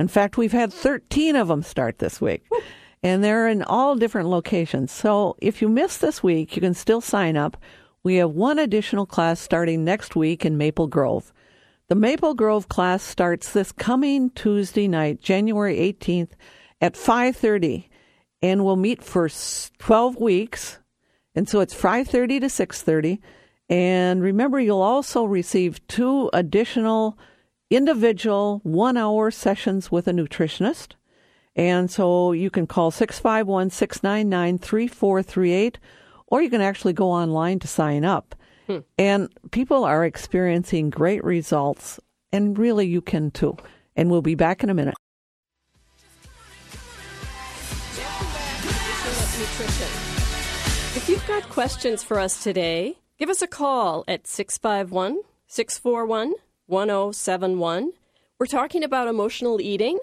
[0.00, 2.44] In fact, we've had 13 of them start this week.
[3.02, 4.92] And they're in all different locations.
[4.92, 7.56] So if you missed this week, you can still sign up.
[8.02, 11.32] We have one additional class starting next week in Maple Grove.
[11.88, 16.32] The Maple Grove class starts this coming Tuesday night, January 18th
[16.80, 17.88] at 5:30
[18.42, 19.28] and we'll meet for
[19.78, 20.78] 12 weeks.
[21.34, 23.20] And so it's 5:30 to 6:30.
[23.68, 27.18] And remember you'll also receive two additional
[27.70, 30.94] individual 1-hour sessions with a nutritionist.
[31.56, 35.76] And so you can call 651-699-3438
[36.26, 38.34] or you can actually go online to sign up.
[38.66, 38.80] Hmm.
[38.98, 41.98] And people are experiencing great results
[42.32, 43.56] and really you can too.
[43.96, 44.94] And we'll be back in a minute.
[50.96, 56.34] If you've got questions for us today, give us a call at 651 641
[56.66, 57.92] 1071.
[58.38, 59.98] We're talking about emotional eating.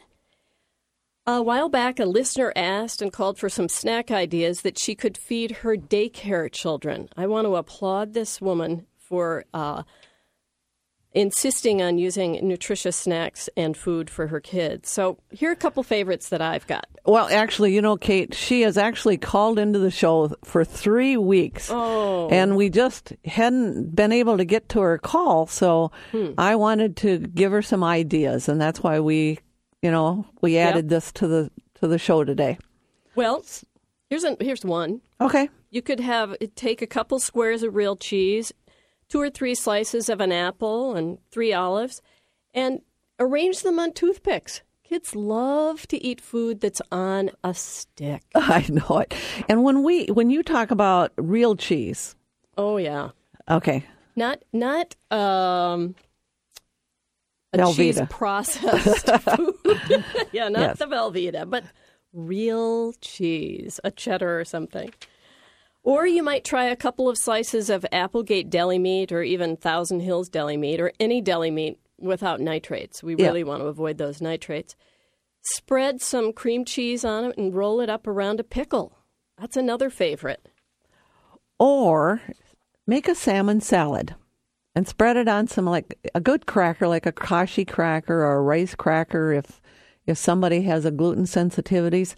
[1.30, 5.18] A while back, a listener asked and called for some snack ideas that she could
[5.18, 7.10] feed her daycare children.
[7.18, 9.84] I want to applaud this woman for uh,
[11.12, 14.90] insisting on using nutritious snacks and food for her kids.
[14.90, 16.88] So, here are a couple favorites that I've got.
[17.06, 21.70] Well, actually, you know, Kate, she has actually called into the show for three weeks.
[21.70, 22.30] Oh.
[22.30, 25.48] And we just hadn't been able to get to her call.
[25.48, 26.32] So Hmm.
[26.38, 28.48] I wanted to give her some ideas.
[28.48, 29.40] And that's why we,
[29.82, 32.58] you know, we added this to the to the show today.
[33.16, 33.44] Well,
[34.10, 35.02] here's a, here's one.
[35.22, 35.50] Okay.
[35.70, 38.52] You could have take a couple squares of real cheese,
[39.10, 42.02] two or three slices of an apple, and three olives,
[42.54, 42.82] and
[43.20, 44.62] arrange them on toothpicks.
[44.84, 48.24] Kids love to eat food that's on a stick.
[48.36, 49.14] I know it.
[49.50, 52.16] And when we when you talk about real cheese,
[52.58, 53.10] Oh yeah,
[53.50, 53.84] okay.
[54.16, 55.96] not not um
[57.58, 57.76] Velveeta.
[57.76, 59.56] cheese processed food.
[60.32, 60.80] yeah, not Yes.
[60.80, 61.64] the Velveeta, but
[62.14, 64.92] real cheese, a cheddar or something.
[65.84, 70.02] Or you might try a couple of slices of Applegate deli meat or even Thousand
[70.02, 73.02] Hills deli meat or any deli meat without nitrates.
[73.02, 73.28] We Yeah.
[73.28, 74.76] really want to avoid those nitrates.
[75.54, 78.98] Spread some cream cheese on it and roll it up around a pickle.
[79.40, 80.46] That's another favorite.
[81.60, 82.22] Or
[82.86, 84.16] make a salmon salad
[84.78, 88.42] and spread it on some like a good cracker, like a Kashi cracker or a
[88.42, 89.60] rice cracker if
[90.06, 92.14] if somebody has a gluten sensitivities.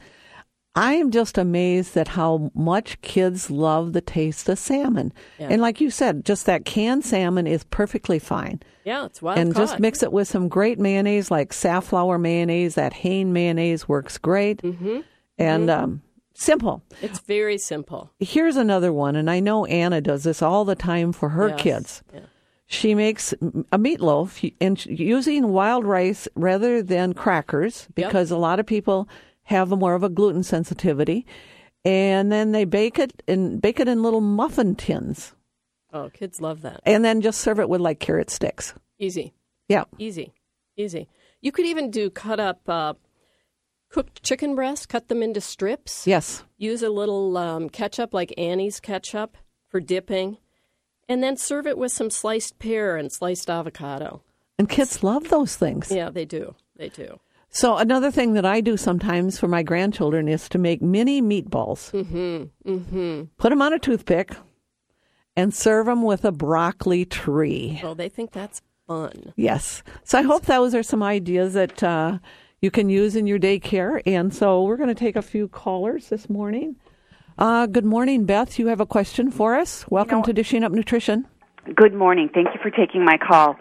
[0.76, 5.14] I am just amazed at how much kids love the taste of salmon.
[5.40, 5.48] Yeah.
[5.52, 8.62] And like you said, just that canned salmon is perfectly fine.
[8.84, 12.76] Yeah, it's wild and just mix it with some great mayonnaise like safflower mayonnaise.
[12.76, 14.62] That Hain mayonnaise works great.
[14.62, 15.00] Mm-hmm.
[15.38, 16.02] And um,
[16.34, 16.84] simple.
[17.02, 18.12] It's very simple.
[18.20, 21.62] Here's another one, and I know Anna does this all the time for her Yes.
[21.62, 22.04] kids.
[22.14, 22.20] Yeah.
[22.72, 28.68] She makes a meatloaf and using wild rice rather than crackers because a lot of
[28.68, 29.10] people
[29.46, 31.26] have a more of a gluten sensitivity.
[31.84, 35.34] And then they bake it and bake it in little muffin tins,
[35.92, 36.82] Oh, kids love that.
[36.86, 38.76] and then just serve it with like carrot sticks.
[39.00, 39.34] Easy.
[39.68, 40.32] Yeah, Easy,
[40.78, 41.08] easy.
[41.42, 42.94] You could even do cut up uh,
[43.90, 46.06] cooked chicken breasts, cut them into strips.
[46.06, 49.38] yes, Use a little um, ketchup, like Annie's ketchup,
[49.70, 50.38] for dipping,
[51.10, 54.22] and then serve it with some sliced pear and sliced avocado.
[54.58, 55.92] and kids love those things.
[55.92, 56.56] Yeah, they do.
[56.78, 57.20] They do.
[57.50, 61.92] So another thing that I do sometimes for my grandchildren is to make mini meatballs.
[61.92, 62.72] Mm-hmm.
[62.72, 63.24] Mm-hmm.
[63.38, 64.36] Put them on a toothpick
[65.36, 67.82] and serve them with a broccoli tree.
[67.84, 69.34] Oh, they think that's fun.
[69.36, 69.82] Yes.
[70.04, 72.20] So I hope those are some ideas that uh,
[72.62, 74.02] you can use in your daycare.
[74.06, 76.76] And so we're going to take a few callers this morning.
[77.40, 78.60] Uh, good morning, Beth.
[78.60, 79.86] You have a question for us.
[79.90, 81.26] Welcome to Dishing Up Nutrition.
[81.74, 82.30] Good morning.
[82.34, 83.56] Thank you for taking my call.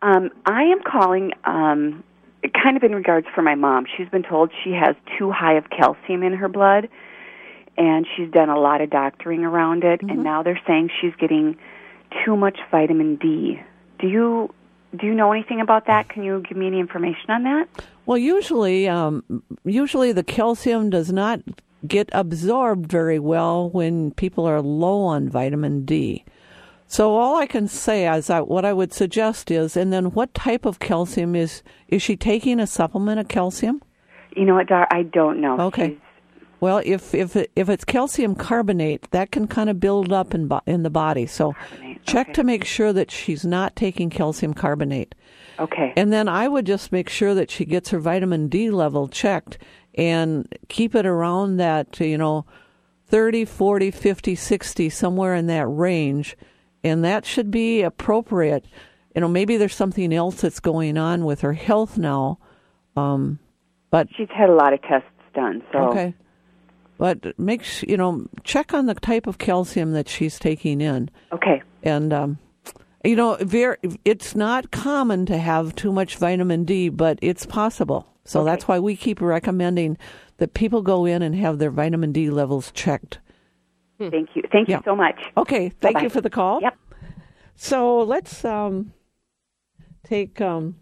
[0.00, 2.02] Um, I am calling um,
[2.62, 3.84] kind of in regards for my mom.
[3.94, 6.88] She's been told she has too high of calcium in her blood,
[7.76, 11.58] and she's done a lot of doctoring around it, and now they're saying she's getting
[12.24, 13.60] too much vitamin D.
[13.98, 14.54] Do you
[14.98, 16.08] do you know anything about that?
[16.08, 17.68] Can you give me any information on that?
[18.06, 21.40] Well, usually, um, usually the calcium does not
[21.86, 26.24] get absorbed very well when people are low on vitamin D.
[26.86, 30.34] So all I can say is I, what I would suggest is, and then what
[30.34, 33.80] type of calcium is is she taking a supplement of calcium?
[34.36, 34.88] You know what, Dar?
[34.90, 35.58] I don't know.
[35.60, 35.88] Okay.
[35.88, 36.00] She's-
[36.60, 40.82] Well, if if if it's calcium carbonate, that can kind of build up in in
[40.82, 41.26] the body.
[41.26, 42.32] So Carbonate, check okay.
[42.34, 45.14] to make sure that she's not taking calcium carbonate.
[45.58, 45.92] Okay.
[45.96, 49.58] And then I would just make sure that she gets her vitamin D level checked
[49.94, 52.46] and keep it around that, you know,
[53.06, 56.36] 30, 40, 50, 60, somewhere in that range.
[56.82, 58.64] And that should be appropriate.
[59.14, 62.38] You know, maybe there's something else that's going on with her health now.
[62.96, 63.38] Um,
[63.90, 66.14] but She's had a lot of tests done, so Okay.
[66.98, 71.62] But make you know check on the type of calcium that she's taking in, okay.
[71.82, 72.38] and um,
[73.02, 78.06] you know, very it's not common to have too much vitamin D, but it's possible.
[78.24, 79.96] So that's why we keep recommending
[80.36, 83.18] that people go in and have their vitamin D levels checked.
[83.98, 84.42] Thank you.
[84.50, 84.76] Thank Yeah.
[84.78, 85.20] you so much.
[85.36, 86.04] Okay, thank Bye-bye.
[86.04, 86.60] you for the call.
[86.62, 86.76] Yep.
[87.56, 88.92] So let's um,
[90.04, 90.40] take.
[90.40, 90.76] Um,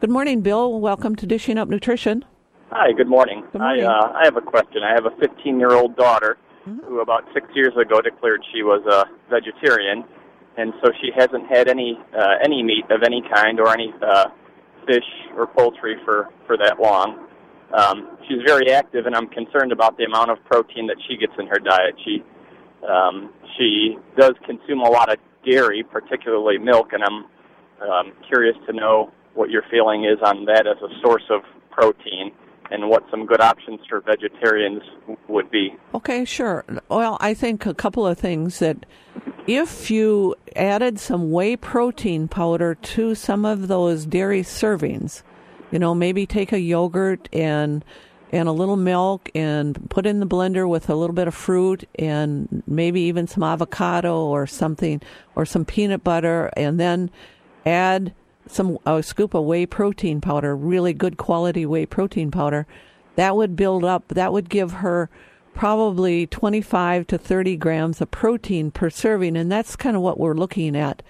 [0.00, 0.80] good morning, Bill.
[0.80, 2.24] Welcome to Dishing Up Nutrition.
[2.70, 3.44] Hi, good morning.
[3.52, 3.84] Good morning.
[3.84, 4.82] I uh, I have a question.
[4.82, 8.84] I have a 15 year old daughter who about six years ago declared she was
[8.86, 10.04] a vegetarian,
[10.56, 14.26] and so she hasn't had any uh, any meat of any kind or any uh,
[14.86, 15.04] fish
[15.36, 17.26] or poultry for for that long.
[17.72, 21.32] Um, she's very active, and I'm concerned about the amount of protein that she gets
[21.38, 21.94] in her diet.
[22.04, 22.22] She
[22.88, 28.72] um, she does consume a lot of dairy, particularly milk, and I'm um, curious to
[28.72, 31.40] know what your feeling is on that as a source of
[31.70, 32.32] protein
[32.70, 34.82] and what some good options for vegetarians
[35.28, 35.74] would be.
[35.94, 36.64] Okay, sure.
[36.88, 38.86] Well, I think a couple of things that
[39.46, 45.22] if you added some whey protein powder to some of those dairy servings,
[45.70, 47.84] you know, maybe take a yogurt and
[48.30, 51.86] and a little milk and put in the blender with a little bit of fruit
[51.98, 55.02] and maybe even some avocado or something
[55.34, 57.10] or some peanut butter and then
[57.66, 58.14] add
[58.46, 62.66] some a scoop of whey protein powder, really good quality whey protein powder.
[63.16, 64.08] That would build up.
[64.08, 65.10] That would give her
[65.54, 70.34] probably 25 to 30 grams of protein per serving, and that's kind of what we're
[70.34, 71.02] looking at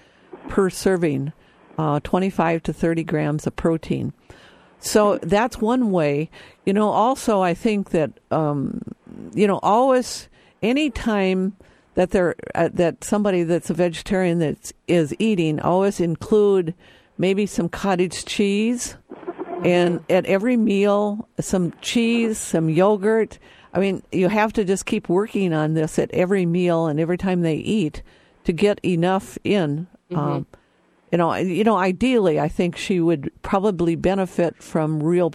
[0.49, 1.33] per serving,
[1.77, 4.13] uh, 25 to 30 grams of protein.
[4.79, 6.29] So that's one way.
[6.65, 8.81] You know, also I think that um,
[9.33, 10.27] you know always
[10.61, 11.55] anytime
[11.95, 16.73] that they're uh, that somebody that's a vegetarian that is eating always include
[17.17, 18.95] maybe some cottage cheese
[19.63, 23.37] and at every meal some cheese some yogurt
[23.73, 27.17] i mean you have to just keep working on this at every meal and every
[27.17, 28.01] time they eat
[28.43, 30.45] to get enough in um,
[31.11, 35.31] you know you know ideally i think she would probably benefit from real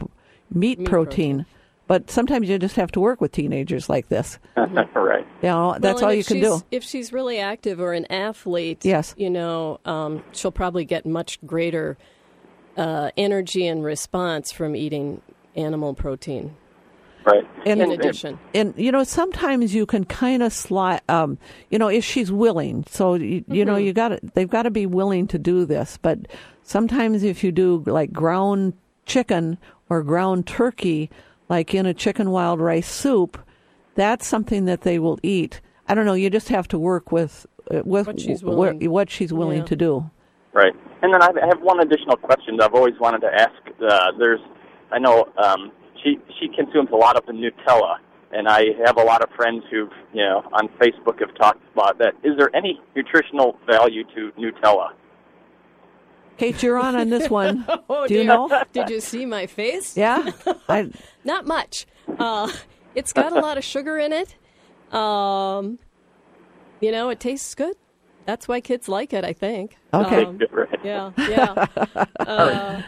[0.50, 1.44] meat, protein,
[1.86, 5.26] but sometimes you just have to work with teenagers like this right.
[5.42, 8.84] you know that's Well, all you can do If she's really active or an athlete,
[8.84, 9.14] Yes.
[9.18, 11.96] you know, um, she'll probably get much greater
[12.76, 15.20] uh, energy and response from eating
[15.56, 16.54] animal protein.
[17.30, 17.46] Right.
[17.66, 21.36] And- in addition, and you know sometimes you can kind of slide um
[21.70, 24.70] you know if she's willing so you, you know you got to they've got to
[24.70, 26.18] be willing to do this but
[26.62, 28.72] sometimes if you do like ground
[29.04, 29.58] chicken
[29.90, 31.10] or ground turkey
[31.48, 33.38] like in a chicken wild rice soup
[33.94, 37.46] that's something that they will eat i don't know you just have to work with
[37.70, 38.90] uh, with What she's wh- willing.
[38.90, 39.64] what she's willing Yeah.
[39.72, 40.10] to do
[40.54, 40.72] Right.
[41.02, 43.52] And then I have one additional question that I've always wanted to ask.
[43.86, 44.40] Uh, there's,
[44.90, 45.70] I know um,
[46.02, 47.96] she she consumes a lot of the Nutella,
[48.32, 51.98] and I have a lot of friends who've, you know, on Facebook have talked about
[51.98, 52.14] that.
[52.22, 54.90] Is there any nutritional value to Nutella?
[56.38, 58.28] kate you're on on this one oh, do you dear.
[58.28, 59.96] know Did you see my face?
[59.96, 60.30] yeah
[60.68, 60.88] i
[61.24, 61.84] Not much.
[62.16, 62.48] Uh,
[62.94, 64.36] it's got a lot of sugar in it.
[64.94, 65.80] Um,
[66.80, 67.74] you know, it tastes good.
[68.24, 69.24] That's why kids like it.
[69.24, 69.76] I think.
[69.92, 70.24] Okay.
[70.24, 70.38] Um,
[70.84, 71.10] yeah.
[71.18, 71.66] Yeah.
[72.20, 72.82] Uh,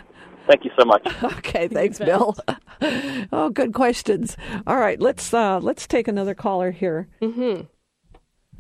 [0.47, 1.03] Thank you so much.
[1.39, 2.07] Okay, thanks, bet.
[2.07, 2.37] Bill.
[3.33, 4.37] oh, good questions.
[4.67, 7.09] All right, let's uh, let's take another caller here.
[7.23, 7.63] Mm-hmm.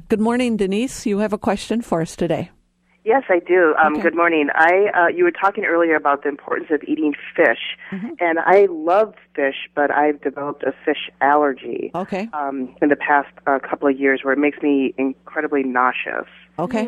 [0.08, 1.06] Good morning, Denise.
[1.06, 2.50] You have a question for us today.
[3.02, 3.74] Yes, I do.
[3.82, 4.02] Um, Okay.
[4.02, 4.48] Good morning.
[4.54, 8.08] I uh, you were talking earlier about the importance of eating fish, Mm-hmm.
[8.20, 12.28] and I love fish, but I've developed a fish allergy Okay.
[12.32, 16.28] um, in the past uh, couple of years, where it makes me incredibly nauseous.
[16.58, 16.86] Okay.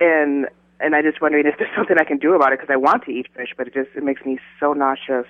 [0.00, 0.46] And
[0.80, 3.04] and I just wondering if there's something I can do about it because I want
[3.04, 5.26] to eat fish, but it just it makes me so nauseous.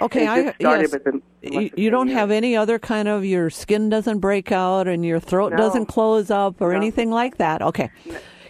[0.00, 0.26] Okay.
[0.26, 0.92] I yes.
[0.92, 4.88] with the You, you don't have any other kind of your skin doesn't break out
[4.88, 5.58] and your throat No.
[5.58, 6.76] doesn't close up or No.
[6.76, 7.60] anything like that.
[7.60, 7.90] Okay.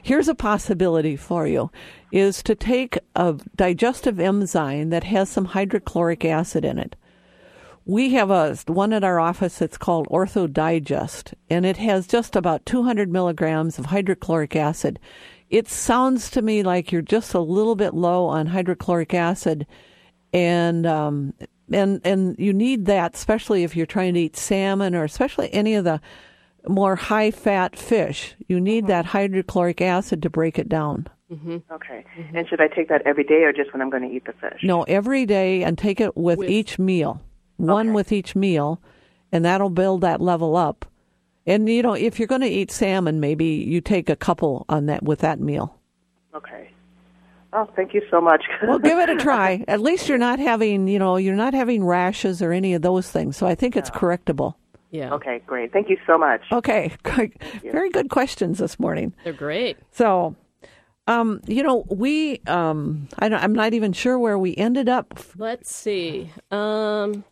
[0.02, 1.70] Here's a possibility for you
[2.12, 6.94] is to take a digestive enzyme that has some hydrochloric acid in it.
[7.84, 12.36] we have a one at our office that's called Ortho Digest, and it has just
[12.36, 14.98] about 200 milligrams of hydrochloric acid.
[15.50, 19.66] It sounds to me like you're just a little bit low on hydrochloric acid,
[20.32, 21.34] and um,
[21.72, 25.74] and and you need that, especially if you're trying to eat salmon or especially any
[25.74, 26.00] of the
[26.68, 28.34] more high fat fish.
[28.48, 28.92] You need uh-huh.
[28.92, 31.08] that hydrochloric acid to break it down.
[31.32, 31.58] Mm-hmm.
[31.72, 32.04] Okay.
[32.18, 32.36] Mm-hmm.
[32.36, 34.32] And should I take that every day or just when I'm going to eat the
[34.32, 34.60] fish?
[34.62, 37.22] No, every day and take it with, With- each meal.
[37.56, 37.94] One Okay.
[37.94, 38.80] with each meal,
[39.30, 40.86] and that'll build that level up.
[41.46, 44.86] And you know, if you're going to eat salmon, maybe you take a couple on
[44.86, 45.78] that with that meal.
[46.34, 46.70] Okay.
[47.52, 48.44] Oh, thank you so much.
[48.62, 49.64] Well, give it a try.
[49.66, 53.10] At least you're not having, you know, you're not having rashes or any of those
[53.10, 53.36] things.
[53.36, 54.54] So I think it's correctable.
[54.90, 55.14] Yeah.
[55.14, 55.72] okay, great.
[55.72, 56.42] Thank you so much.
[56.50, 56.92] Okay,
[57.62, 59.14] very good questions this morning.
[59.22, 59.76] They're great.
[59.92, 60.34] So,
[61.06, 65.18] um, you know, we, um, I don't, I'm not even sure where we ended up.
[65.36, 66.32] Let's see.
[66.50, 67.24] Um,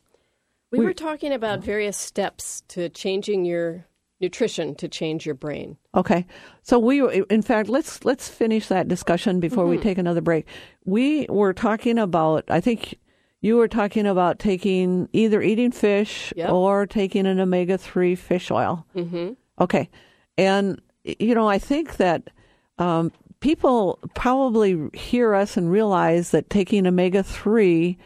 [0.71, 3.88] we, were talking about various steps to changing your
[4.21, 5.77] nutrition to change your brain.
[5.95, 6.27] Okay,
[6.63, 10.47] so we, in fact, let's let's finish that discussion before we take another break.
[10.85, 12.97] We were talking about, I think
[13.41, 16.51] you were talking about taking either eating fish Yep.
[16.51, 18.87] or taking an omega three fish oil.
[18.97, 19.35] Mm-hmm.
[19.61, 19.89] Okay,
[20.37, 22.31] and you know, I think that
[22.79, 27.99] um, people probably hear us and realize that taking omega three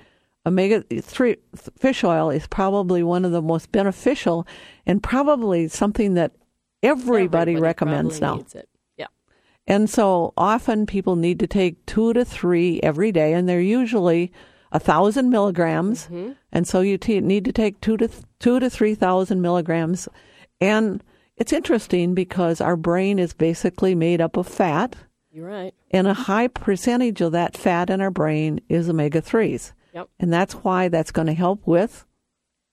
[0.46, 1.36] omega 3
[1.78, 4.46] fish oil is probably one of the most beneficial
[4.86, 6.32] and probably something that
[6.82, 8.36] everybody, recommends now.
[8.36, 8.68] Needs it.
[8.96, 9.06] Yeah.
[9.66, 14.32] And so often people need to take two to three every day, and they're usually
[14.72, 16.06] a thousand milligrams.
[16.06, 16.32] Mm-hmm.
[16.50, 20.08] And so you t- need to take two to th- two to three thousand milligrams.
[20.60, 21.02] And
[21.36, 24.96] it's interesting because our brain is basically made up of fat,
[25.30, 25.74] You're right.
[25.90, 29.72] and a high percentage of that fat in our brain is omega threes.
[29.92, 30.08] Yep.
[30.20, 32.06] And that's why that's going to help with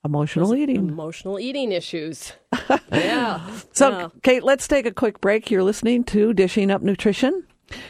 [0.06, 0.78] emotional eating.
[0.78, 2.34] Emotional eating issues.
[2.92, 3.46] yeah.
[3.74, 4.08] So, Yeah.
[4.24, 5.52] Kate, let's take a quick break.
[5.52, 7.44] You're listening to Dishing Up Nutrition.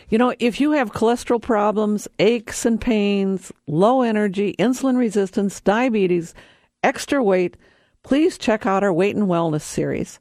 [0.09, 6.33] You know, if you have cholesterol problems, aches and pains, low energy, insulin resistance, diabetes,
[6.83, 7.55] extra weight,
[8.03, 10.19] please check out our Weight and Wellness series.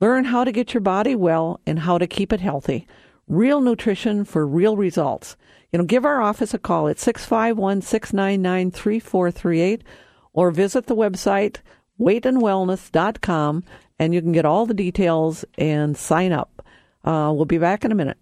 [0.00, 2.86] Learn how to get your body well and how to keep it healthy.
[3.26, 5.36] Real nutrition for real results.
[5.72, 9.84] You know, give our office a call at 651 699 3438
[10.32, 11.58] or visit the website
[12.00, 13.64] weightandwellness.com
[13.98, 16.64] and you can get all the details and sign up.
[17.04, 18.18] Uh, we'll be back in a minute.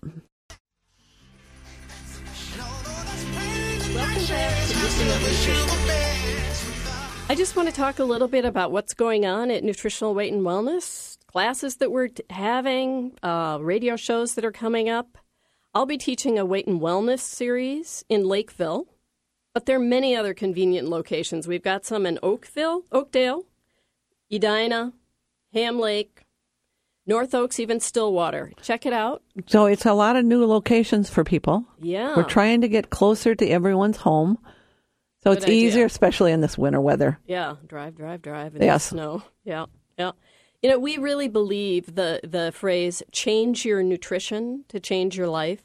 [7.30, 10.32] I just want to talk a little bit about what's going on at Nutritional Weight
[10.32, 15.18] and Wellness, classes that we're having, uh, radio shows that are coming up.
[15.74, 18.86] I'll be teaching a weight and wellness series in Lakeville,
[19.54, 21.46] but there are many other convenient locations.
[21.46, 23.44] We've got some in Oakville, Oakdale,
[24.32, 24.92] Edina,
[25.52, 26.24] Ham Lake,
[27.06, 28.52] North Oaks, even Stillwater.
[28.60, 29.22] Check it out.
[29.46, 31.64] So it's a lot of new locations for people.
[31.80, 32.14] Yeah.
[32.16, 34.38] We're trying to get closer to everyone's home.
[35.22, 35.66] So Good it's idea.
[35.68, 37.18] easier, especially in this winter weather.
[37.26, 38.84] Yeah, drive, drive, drive in Yes.
[38.90, 39.22] the snow.
[39.44, 39.66] Yeah,
[39.98, 40.12] yeah.
[40.62, 45.62] You know, we really believe the the phrase "change your nutrition to change your life,"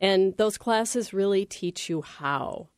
[0.00, 2.68] and those classes really teach you how.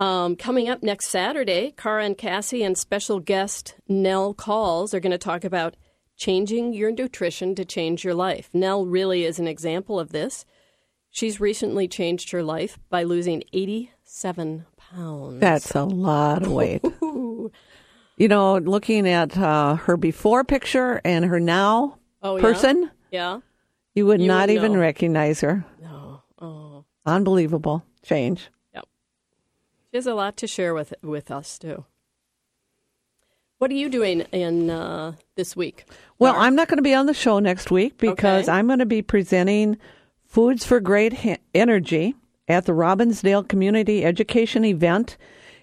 [0.00, 5.12] Um, coming up next Saturday, Cara and Cassie and special guest Nell Calls are going
[5.12, 5.76] to talk about
[6.16, 8.50] changing your nutrition to change your life.
[8.52, 10.44] Nell really is an example of this.
[11.10, 15.40] She's recently changed her life by losing 87 pounds.
[15.40, 16.82] That's a lot of weight.
[18.16, 23.40] you know, looking at uh, her before picture and her now Oh, person, Yeah.
[23.94, 24.78] you would You not would even know.
[24.80, 25.64] recognize her.
[25.80, 26.22] No.
[26.40, 26.84] Oh.
[27.04, 28.48] Unbelievable change.
[28.74, 28.84] Yep.
[29.90, 31.84] She has a lot to share with with us too.
[33.58, 35.84] What are you doing in uh, this week?
[36.18, 38.56] Well, I'm not going to be on the show next week because Okay.
[38.58, 39.78] I'm going to be presenting
[40.26, 41.14] Foods for Great
[41.54, 42.14] Energy
[42.48, 45.16] at the Robbinsdale Community Education event,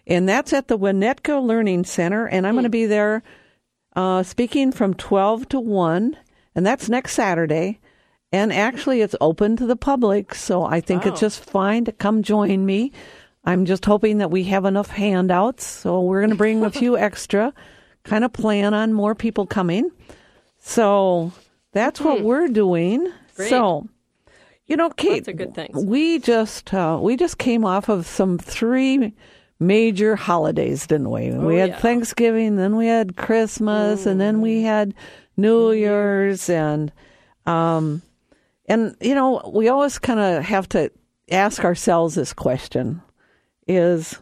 [0.09, 3.23] and that's at the Winnetka Learning Center, and I'm going to be there
[3.95, 6.17] uh, speaking from 12 to 1,
[6.55, 7.79] and that's next Saturday.
[8.31, 11.11] And actually, it's open to the public, so I think Wow.
[11.11, 12.91] it's just fine to come join me.
[13.45, 16.97] I'm just hoping that we have enough handouts, so we're going to bring a few
[17.07, 17.53] extra.
[18.03, 19.89] Kind of plan on more people coming.
[20.57, 21.31] So
[21.73, 23.05] that's what we're doing.
[23.05, 23.11] Hmm.
[23.35, 23.49] Great.
[23.49, 23.87] So,
[24.67, 25.83] you know, Kate, Lots good things.
[25.83, 29.13] we just uh, we just came off of some three
[29.59, 31.31] major holidays, didn't we?
[31.31, 31.77] we had Oh, yeah.
[31.77, 31.81] Mm.
[31.81, 34.93] Thanksgiving, then we had Christmas, and then we had
[35.37, 36.91] New Year's, and
[37.45, 38.01] um,
[38.67, 40.91] and you know, we always kind of have to
[41.31, 43.01] ask ourselves this question:
[43.67, 44.17] Is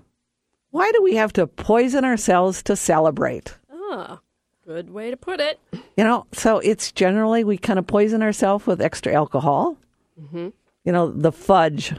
[0.72, 3.58] Why do we have to poison ourselves to celebrate?
[3.72, 4.20] Ah,
[4.66, 5.60] good way to put it.
[5.96, 9.78] You know, so it's generally we kind of poison ourselves with extra alcohol.
[10.20, 10.50] Mm-hmm.
[10.84, 11.94] You know, the fudge.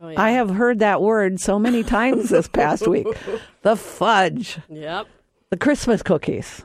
[0.00, 0.20] Oh, yeah.
[0.20, 3.06] I have heard that word so many times this past week.
[3.62, 5.06] The fudge, Yep.
[5.50, 6.64] the Christmas cookies,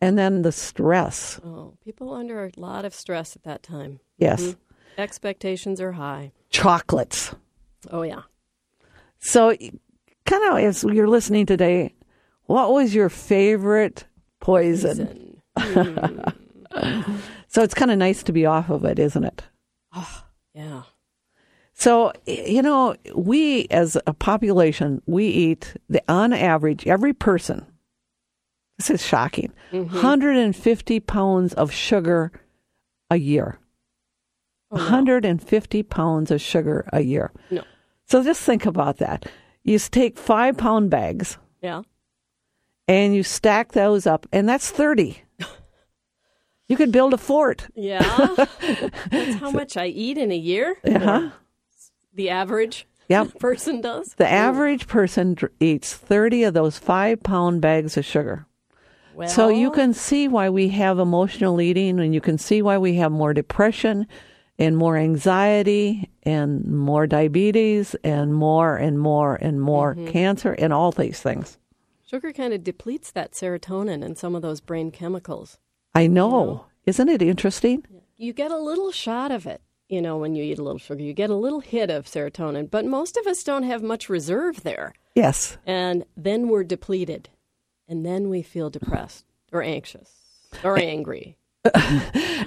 [0.00, 1.38] and then the stress.
[1.44, 4.00] Oh, people under a lot of stress at that time.
[4.16, 4.56] Yes, Mhm.
[4.96, 6.32] Expectations are high.
[6.50, 7.34] chocolates.
[7.92, 8.22] Oh yeah.
[9.20, 9.54] So,
[10.26, 11.94] kind of as you're listening today,
[12.46, 14.06] what was your favorite
[14.40, 15.40] poison?
[17.48, 19.42] so it's kind of nice to be off of it, isn't it?
[20.54, 20.82] Yeah.
[21.78, 27.64] So, you know, we as a population, we eat the on average every person.
[28.78, 29.52] This is shocking.
[29.70, 32.32] 150 pounds of sugar
[33.10, 33.60] a year.
[34.70, 37.30] 150 pounds of sugar a year.
[37.48, 37.62] No.
[38.06, 39.26] So just think about that.
[39.62, 41.82] You take 5 pound bags Yeah.
[42.88, 45.22] and you stack those up and that's 30.
[46.70, 47.66] You could build a fort.
[47.74, 48.02] Yeah.
[49.10, 50.76] That's how much I eat in a year.
[50.86, 51.30] Uh-huh.
[52.18, 53.38] The average Yep.
[53.38, 54.14] person does.
[54.14, 58.44] The average person dr- eats 30 of those 5 pound bags of sugar.
[59.14, 62.76] Well, So you can see why we have emotional eating and you can see why
[62.76, 64.06] we have more depression
[64.58, 70.08] and more anxiety and more diabetes and more and more and more Mm-hmm.
[70.08, 71.56] cancer and all these things.
[72.04, 75.58] sugar kind of depletes that serotonin and some of those brain chemicals.
[75.94, 76.66] I know.
[76.84, 77.84] Isn't it interesting?
[78.16, 81.02] You get a little shot of it, you know, when you eat a little sugar.
[81.02, 84.62] You get a little hit of serotonin, but most of us don't have much reserve
[84.62, 84.94] there.
[85.14, 85.56] Yes.
[85.66, 87.30] And then we're depleted.
[87.88, 90.10] And then we feel depressed or anxious
[90.62, 91.36] or angry.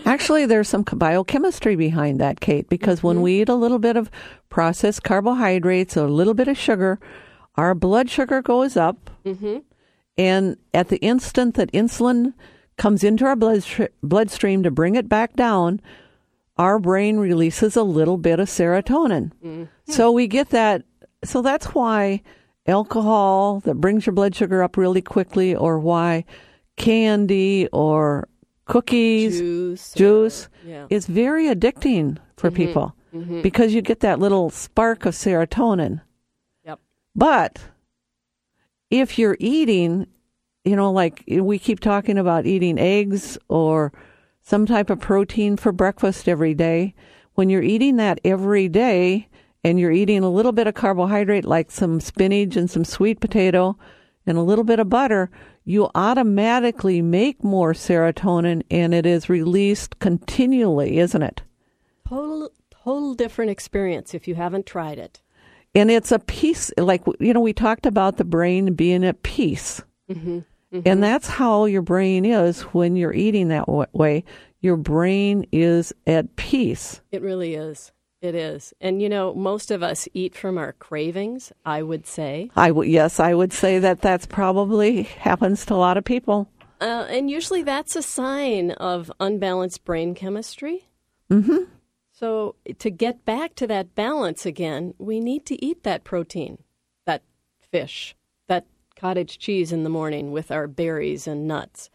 [0.05, 4.09] Actually, there's some biochemistry behind that, Kate, because when we eat a little bit of
[4.49, 6.99] processed carbohydrates or a little bit of sugar,
[7.55, 9.09] our blood sugar goes up.
[9.25, 9.59] Mm-hmm.
[10.17, 12.33] And at the instant that insulin
[12.77, 13.63] comes into our blood
[14.01, 15.81] bloodstream to bring it back down,
[16.61, 19.31] our brain releases a little bit of serotonin.
[19.43, 19.63] Mm-hmm.
[19.87, 20.83] So we get that.
[21.23, 22.21] So that's why
[22.67, 26.23] alcohol that brings your blood sugar up really quickly, or why
[26.77, 28.27] candy or
[28.65, 29.39] cookies,
[29.95, 30.45] Juice.
[30.45, 30.85] or- yeah.
[30.91, 32.55] is very addicting for mm-hmm.
[32.57, 33.41] people mm-hmm.
[33.41, 36.01] because you get that little spark of serotonin.
[36.63, 36.79] Yep.
[37.15, 37.59] But
[38.91, 40.05] if you're eating,
[40.63, 43.91] you know, like we keep talking about eating eggs or
[44.41, 46.93] some type of protein for breakfast every day,
[47.35, 49.27] when you're eating that every day
[49.63, 53.77] and you're eating a little bit of carbohydrate like some spinach and some sweet potato
[54.25, 55.29] and a little bit of butter,
[55.63, 61.43] you automatically make more serotonin and it is released continually, isn't it?
[62.07, 65.21] Total, total different experience if you haven't tried it.
[65.73, 69.81] and it's a peace like you know we talked about the brain being at peace
[70.09, 70.39] mm-hmm.
[70.71, 74.23] And that's how your brain is when you're eating that way
[74.61, 77.91] your brain is at peace It really is.
[78.21, 78.71] It is.
[78.79, 82.51] And you know, most of us eat from our cravings, I would say.
[82.55, 86.47] i w- yes i would say that that's probably happens to a lot of people
[86.79, 90.77] Uh, and usually that's a sign of unbalanced brain chemistry.
[91.29, 91.65] Mm-hmm.
[92.11, 96.57] So to get back to that balance again, we need to eat that protein,
[97.05, 97.21] that
[97.71, 98.15] fish,
[99.01, 101.89] cottage cheese in the morning with our berries and nuts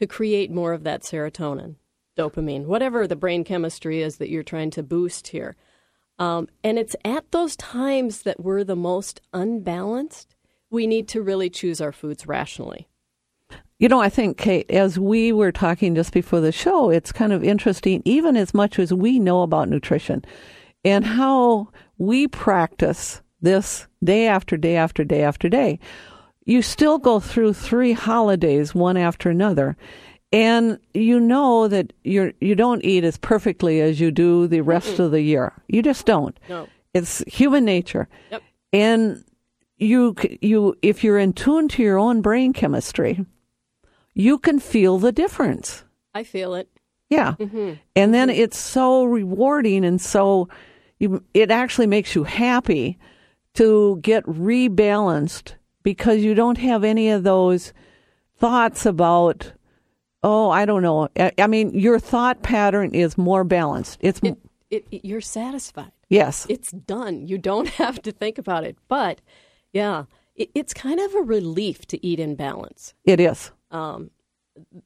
[0.00, 1.76] to create more of that serotonin,
[2.18, 5.54] dopamine, whatever the brain chemistry is that you're trying to boost here.
[6.18, 10.34] Um, and it's at those times that we're the most unbalanced.
[10.70, 12.88] We need to really choose our foods rationally.
[13.78, 17.32] You know, I think, Kate, as we were talking just before the show, it's kind
[17.32, 20.24] of interesting, even as much as we know about nutrition
[20.84, 25.78] and how we practice this day after day after day after day.
[26.44, 29.76] You still go through three holidays, one after another,
[30.32, 34.98] and you know that you're, you don't eat as perfectly as you do the rest
[34.98, 35.52] of the year.
[35.68, 36.38] You just don't.
[36.48, 36.68] No.
[36.94, 38.08] It's human nature.
[38.30, 38.42] Yep.
[38.72, 39.24] And
[39.76, 43.24] you, you, if you're in tune to your own brain chemistry,
[44.14, 45.84] you can feel the difference.
[46.14, 46.68] I feel it.
[47.10, 47.34] Yeah.
[47.38, 47.74] Mm-hmm.
[47.94, 48.40] And then mm-hmm.
[48.40, 50.48] it's so rewarding and so
[50.98, 52.98] you, it actually makes you happy
[53.54, 57.72] to get rebalanced because you don't have any of those
[58.38, 59.52] thoughts about,
[60.22, 61.08] oh, I don't know.
[61.18, 63.98] I, I mean, your thought pattern is more balanced.
[64.00, 64.38] It's, It,
[64.70, 65.92] it, it- you're satisfied.
[66.08, 66.46] yes.
[66.48, 67.26] It's done.
[67.26, 68.76] You don't have to think about it.
[68.88, 69.20] But
[69.72, 72.94] yeah, it, it's kind of a relief to eat in balance.
[73.04, 73.50] It is.
[73.70, 74.10] Um,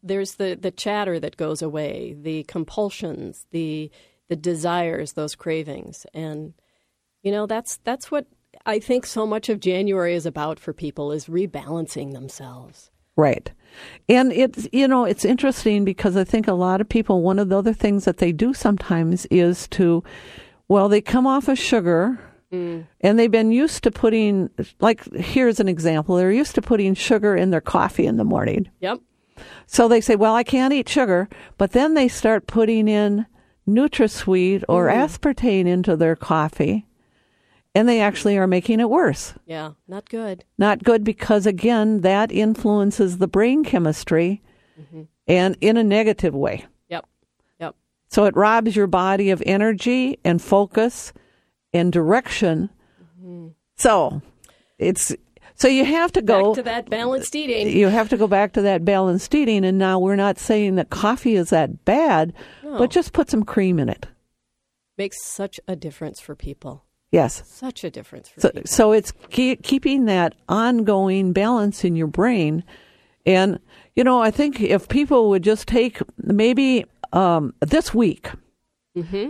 [0.03, 3.91] there's the, the chatter that goes away, the compulsions, the
[4.29, 6.53] the desires, those cravings, and
[7.23, 8.27] you know that's that's what
[8.67, 12.91] I think so much of January is about for people is rebalancing themselves.
[13.17, 13.51] Right.
[14.09, 17.49] And it's, you know, it's interesting because I think a lot of people, one of
[17.49, 20.03] the other things that they do sometimes is to,
[20.69, 22.19] well, they come off of sugar
[22.53, 22.87] mm.
[23.01, 24.51] and they've been used to putting,
[24.81, 26.17] like, here's an example.
[26.17, 28.69] They're used to putting sugar in their coffee in the morning.
[28.81, 29.01] Yep.
[29.67, 31.29] So they say, well, I can't eat sugar.
[31.57, 33.27] But then they start putting in
[33.69, 34.95] NutraSweet or mm.
[34.95, 36.87] aspartame into their coffee.
[37.77, 39.35] And they actually are making it worse.
[39.45, 40.47] Yeah, not good.
[40.57, 44.41] Not good because, again, that influences the brain chemistry
[44.81, 45.03] mm-hmm.
[45.29, 46.65] and in a negative way.
[46.89, 47.05] Yep.
[47.61, 47.75] Yep.
[48.09, 51.13] So it robs your body of energy and focus
[51.75, 52.71] and direction.
[53.21, 53.49] Mm-hmm.
[53.77, 54.23] So
[54.79, 55.15] it's
[55.55, 57.69] so you have to go Back to that balanced eating.
[57.69, 60.89] you have to go back to that balanced eating and now we're not saying that
[60.89, 62.33] coffee is that bad,
[62.65, 62.79] No.
[62.79, 64.07] but just put some cream in it.
[64.97, 66.86] Makes such a difference for people.
[67.13, 67.43] Yes.
[67.47, 68.67] Such a difference for So, people.
[68.67, 72.65] so it's ke- keeping that ongoing balance in your brain.
[73.25, 73.59] And,
[73.95, 78.31] you know, I think if people would just take maybe um, this week,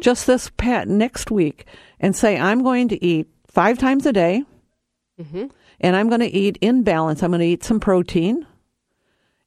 [0.01, 1.67] just this pat next week,
[2.01, 4.45] and say, I'm going to eat five times a day,
[5.81, 7.23] and I'm going to eat in balance.
[7.23, 8.47] I'm going to eat some protein,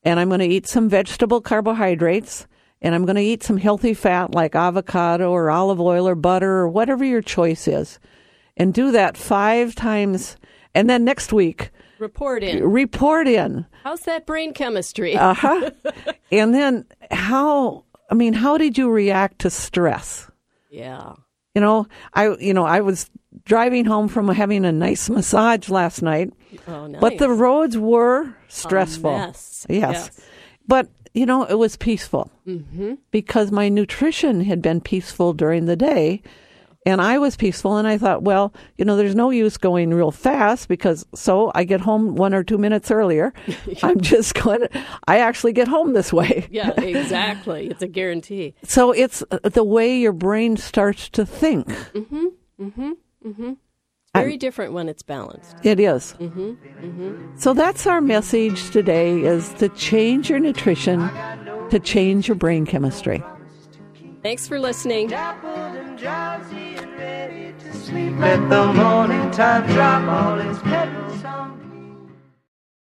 [0.04, 2.48] and I'm going to eat some vegetable carbohydrates,
[2.82, 6.52] and I'm going to eat some healthy fat like avocado or olive oil or butter
[6.52, 7.98] or whatever your choice is.
[8.60, 10.36] And do that five times.
[10.76, 12.64] And then next week, Report in.
[12.64, 13.66] report in.
[13.84, 15.16] How's that brain chemistry?
[15.18, 15.72] Uh huh.
[16.32, 20.30] and then how, I mean, how did you react to stress?
[20.70, 21.14] yeah.
[21.56, 23.10] You know, I, you know, I was
[23.44, 26.32] driving home from having a nice massage last night,
[26.68, 27.02] Oh, nice.
[27.02, 29.12] but the roads were stressful.
[29.12, 29.66] Yes.
[29.68, 30.22] Yes.
[30.68, 32.94] But, you know, it was peaceful Mm-hmm.
[33.12, 36.22] because my nutrition had been peaceful during the day
[36.86, 37.78] and I was peaceful.
[37.78, 41.64] And I thought, well, you know, there's no use going real fast because so I
[41.64, 43.34] get home one or two minutes earlier.
[43.84, 46.48] I'm just going to, I actually get home this way.
[46.50, 47.68] Yeah, exactly.
[47.68, 48.56] it's a guarantee.
[48.64, 51.68] So it's uh, the way your brain starts to think.
[51.68, 52.26] Mm-hmm.
[52.62, 52.92] Mm-hmm.
[53.26, 53.54] Mm-hmm.
[54.16, 55.56] Very different when it's balanced.
[55.64, 56.16] It is.
[56.20, 57.38] Mm-hmm.
[57.38, 61.10] So that's our message today is to change your nutrition,
[61.70, 63.24] to change your brain chemistry.
[64.24, 65.10] Thanks for listening.
[67.92, 71.29] Let the morning time drop all its petals.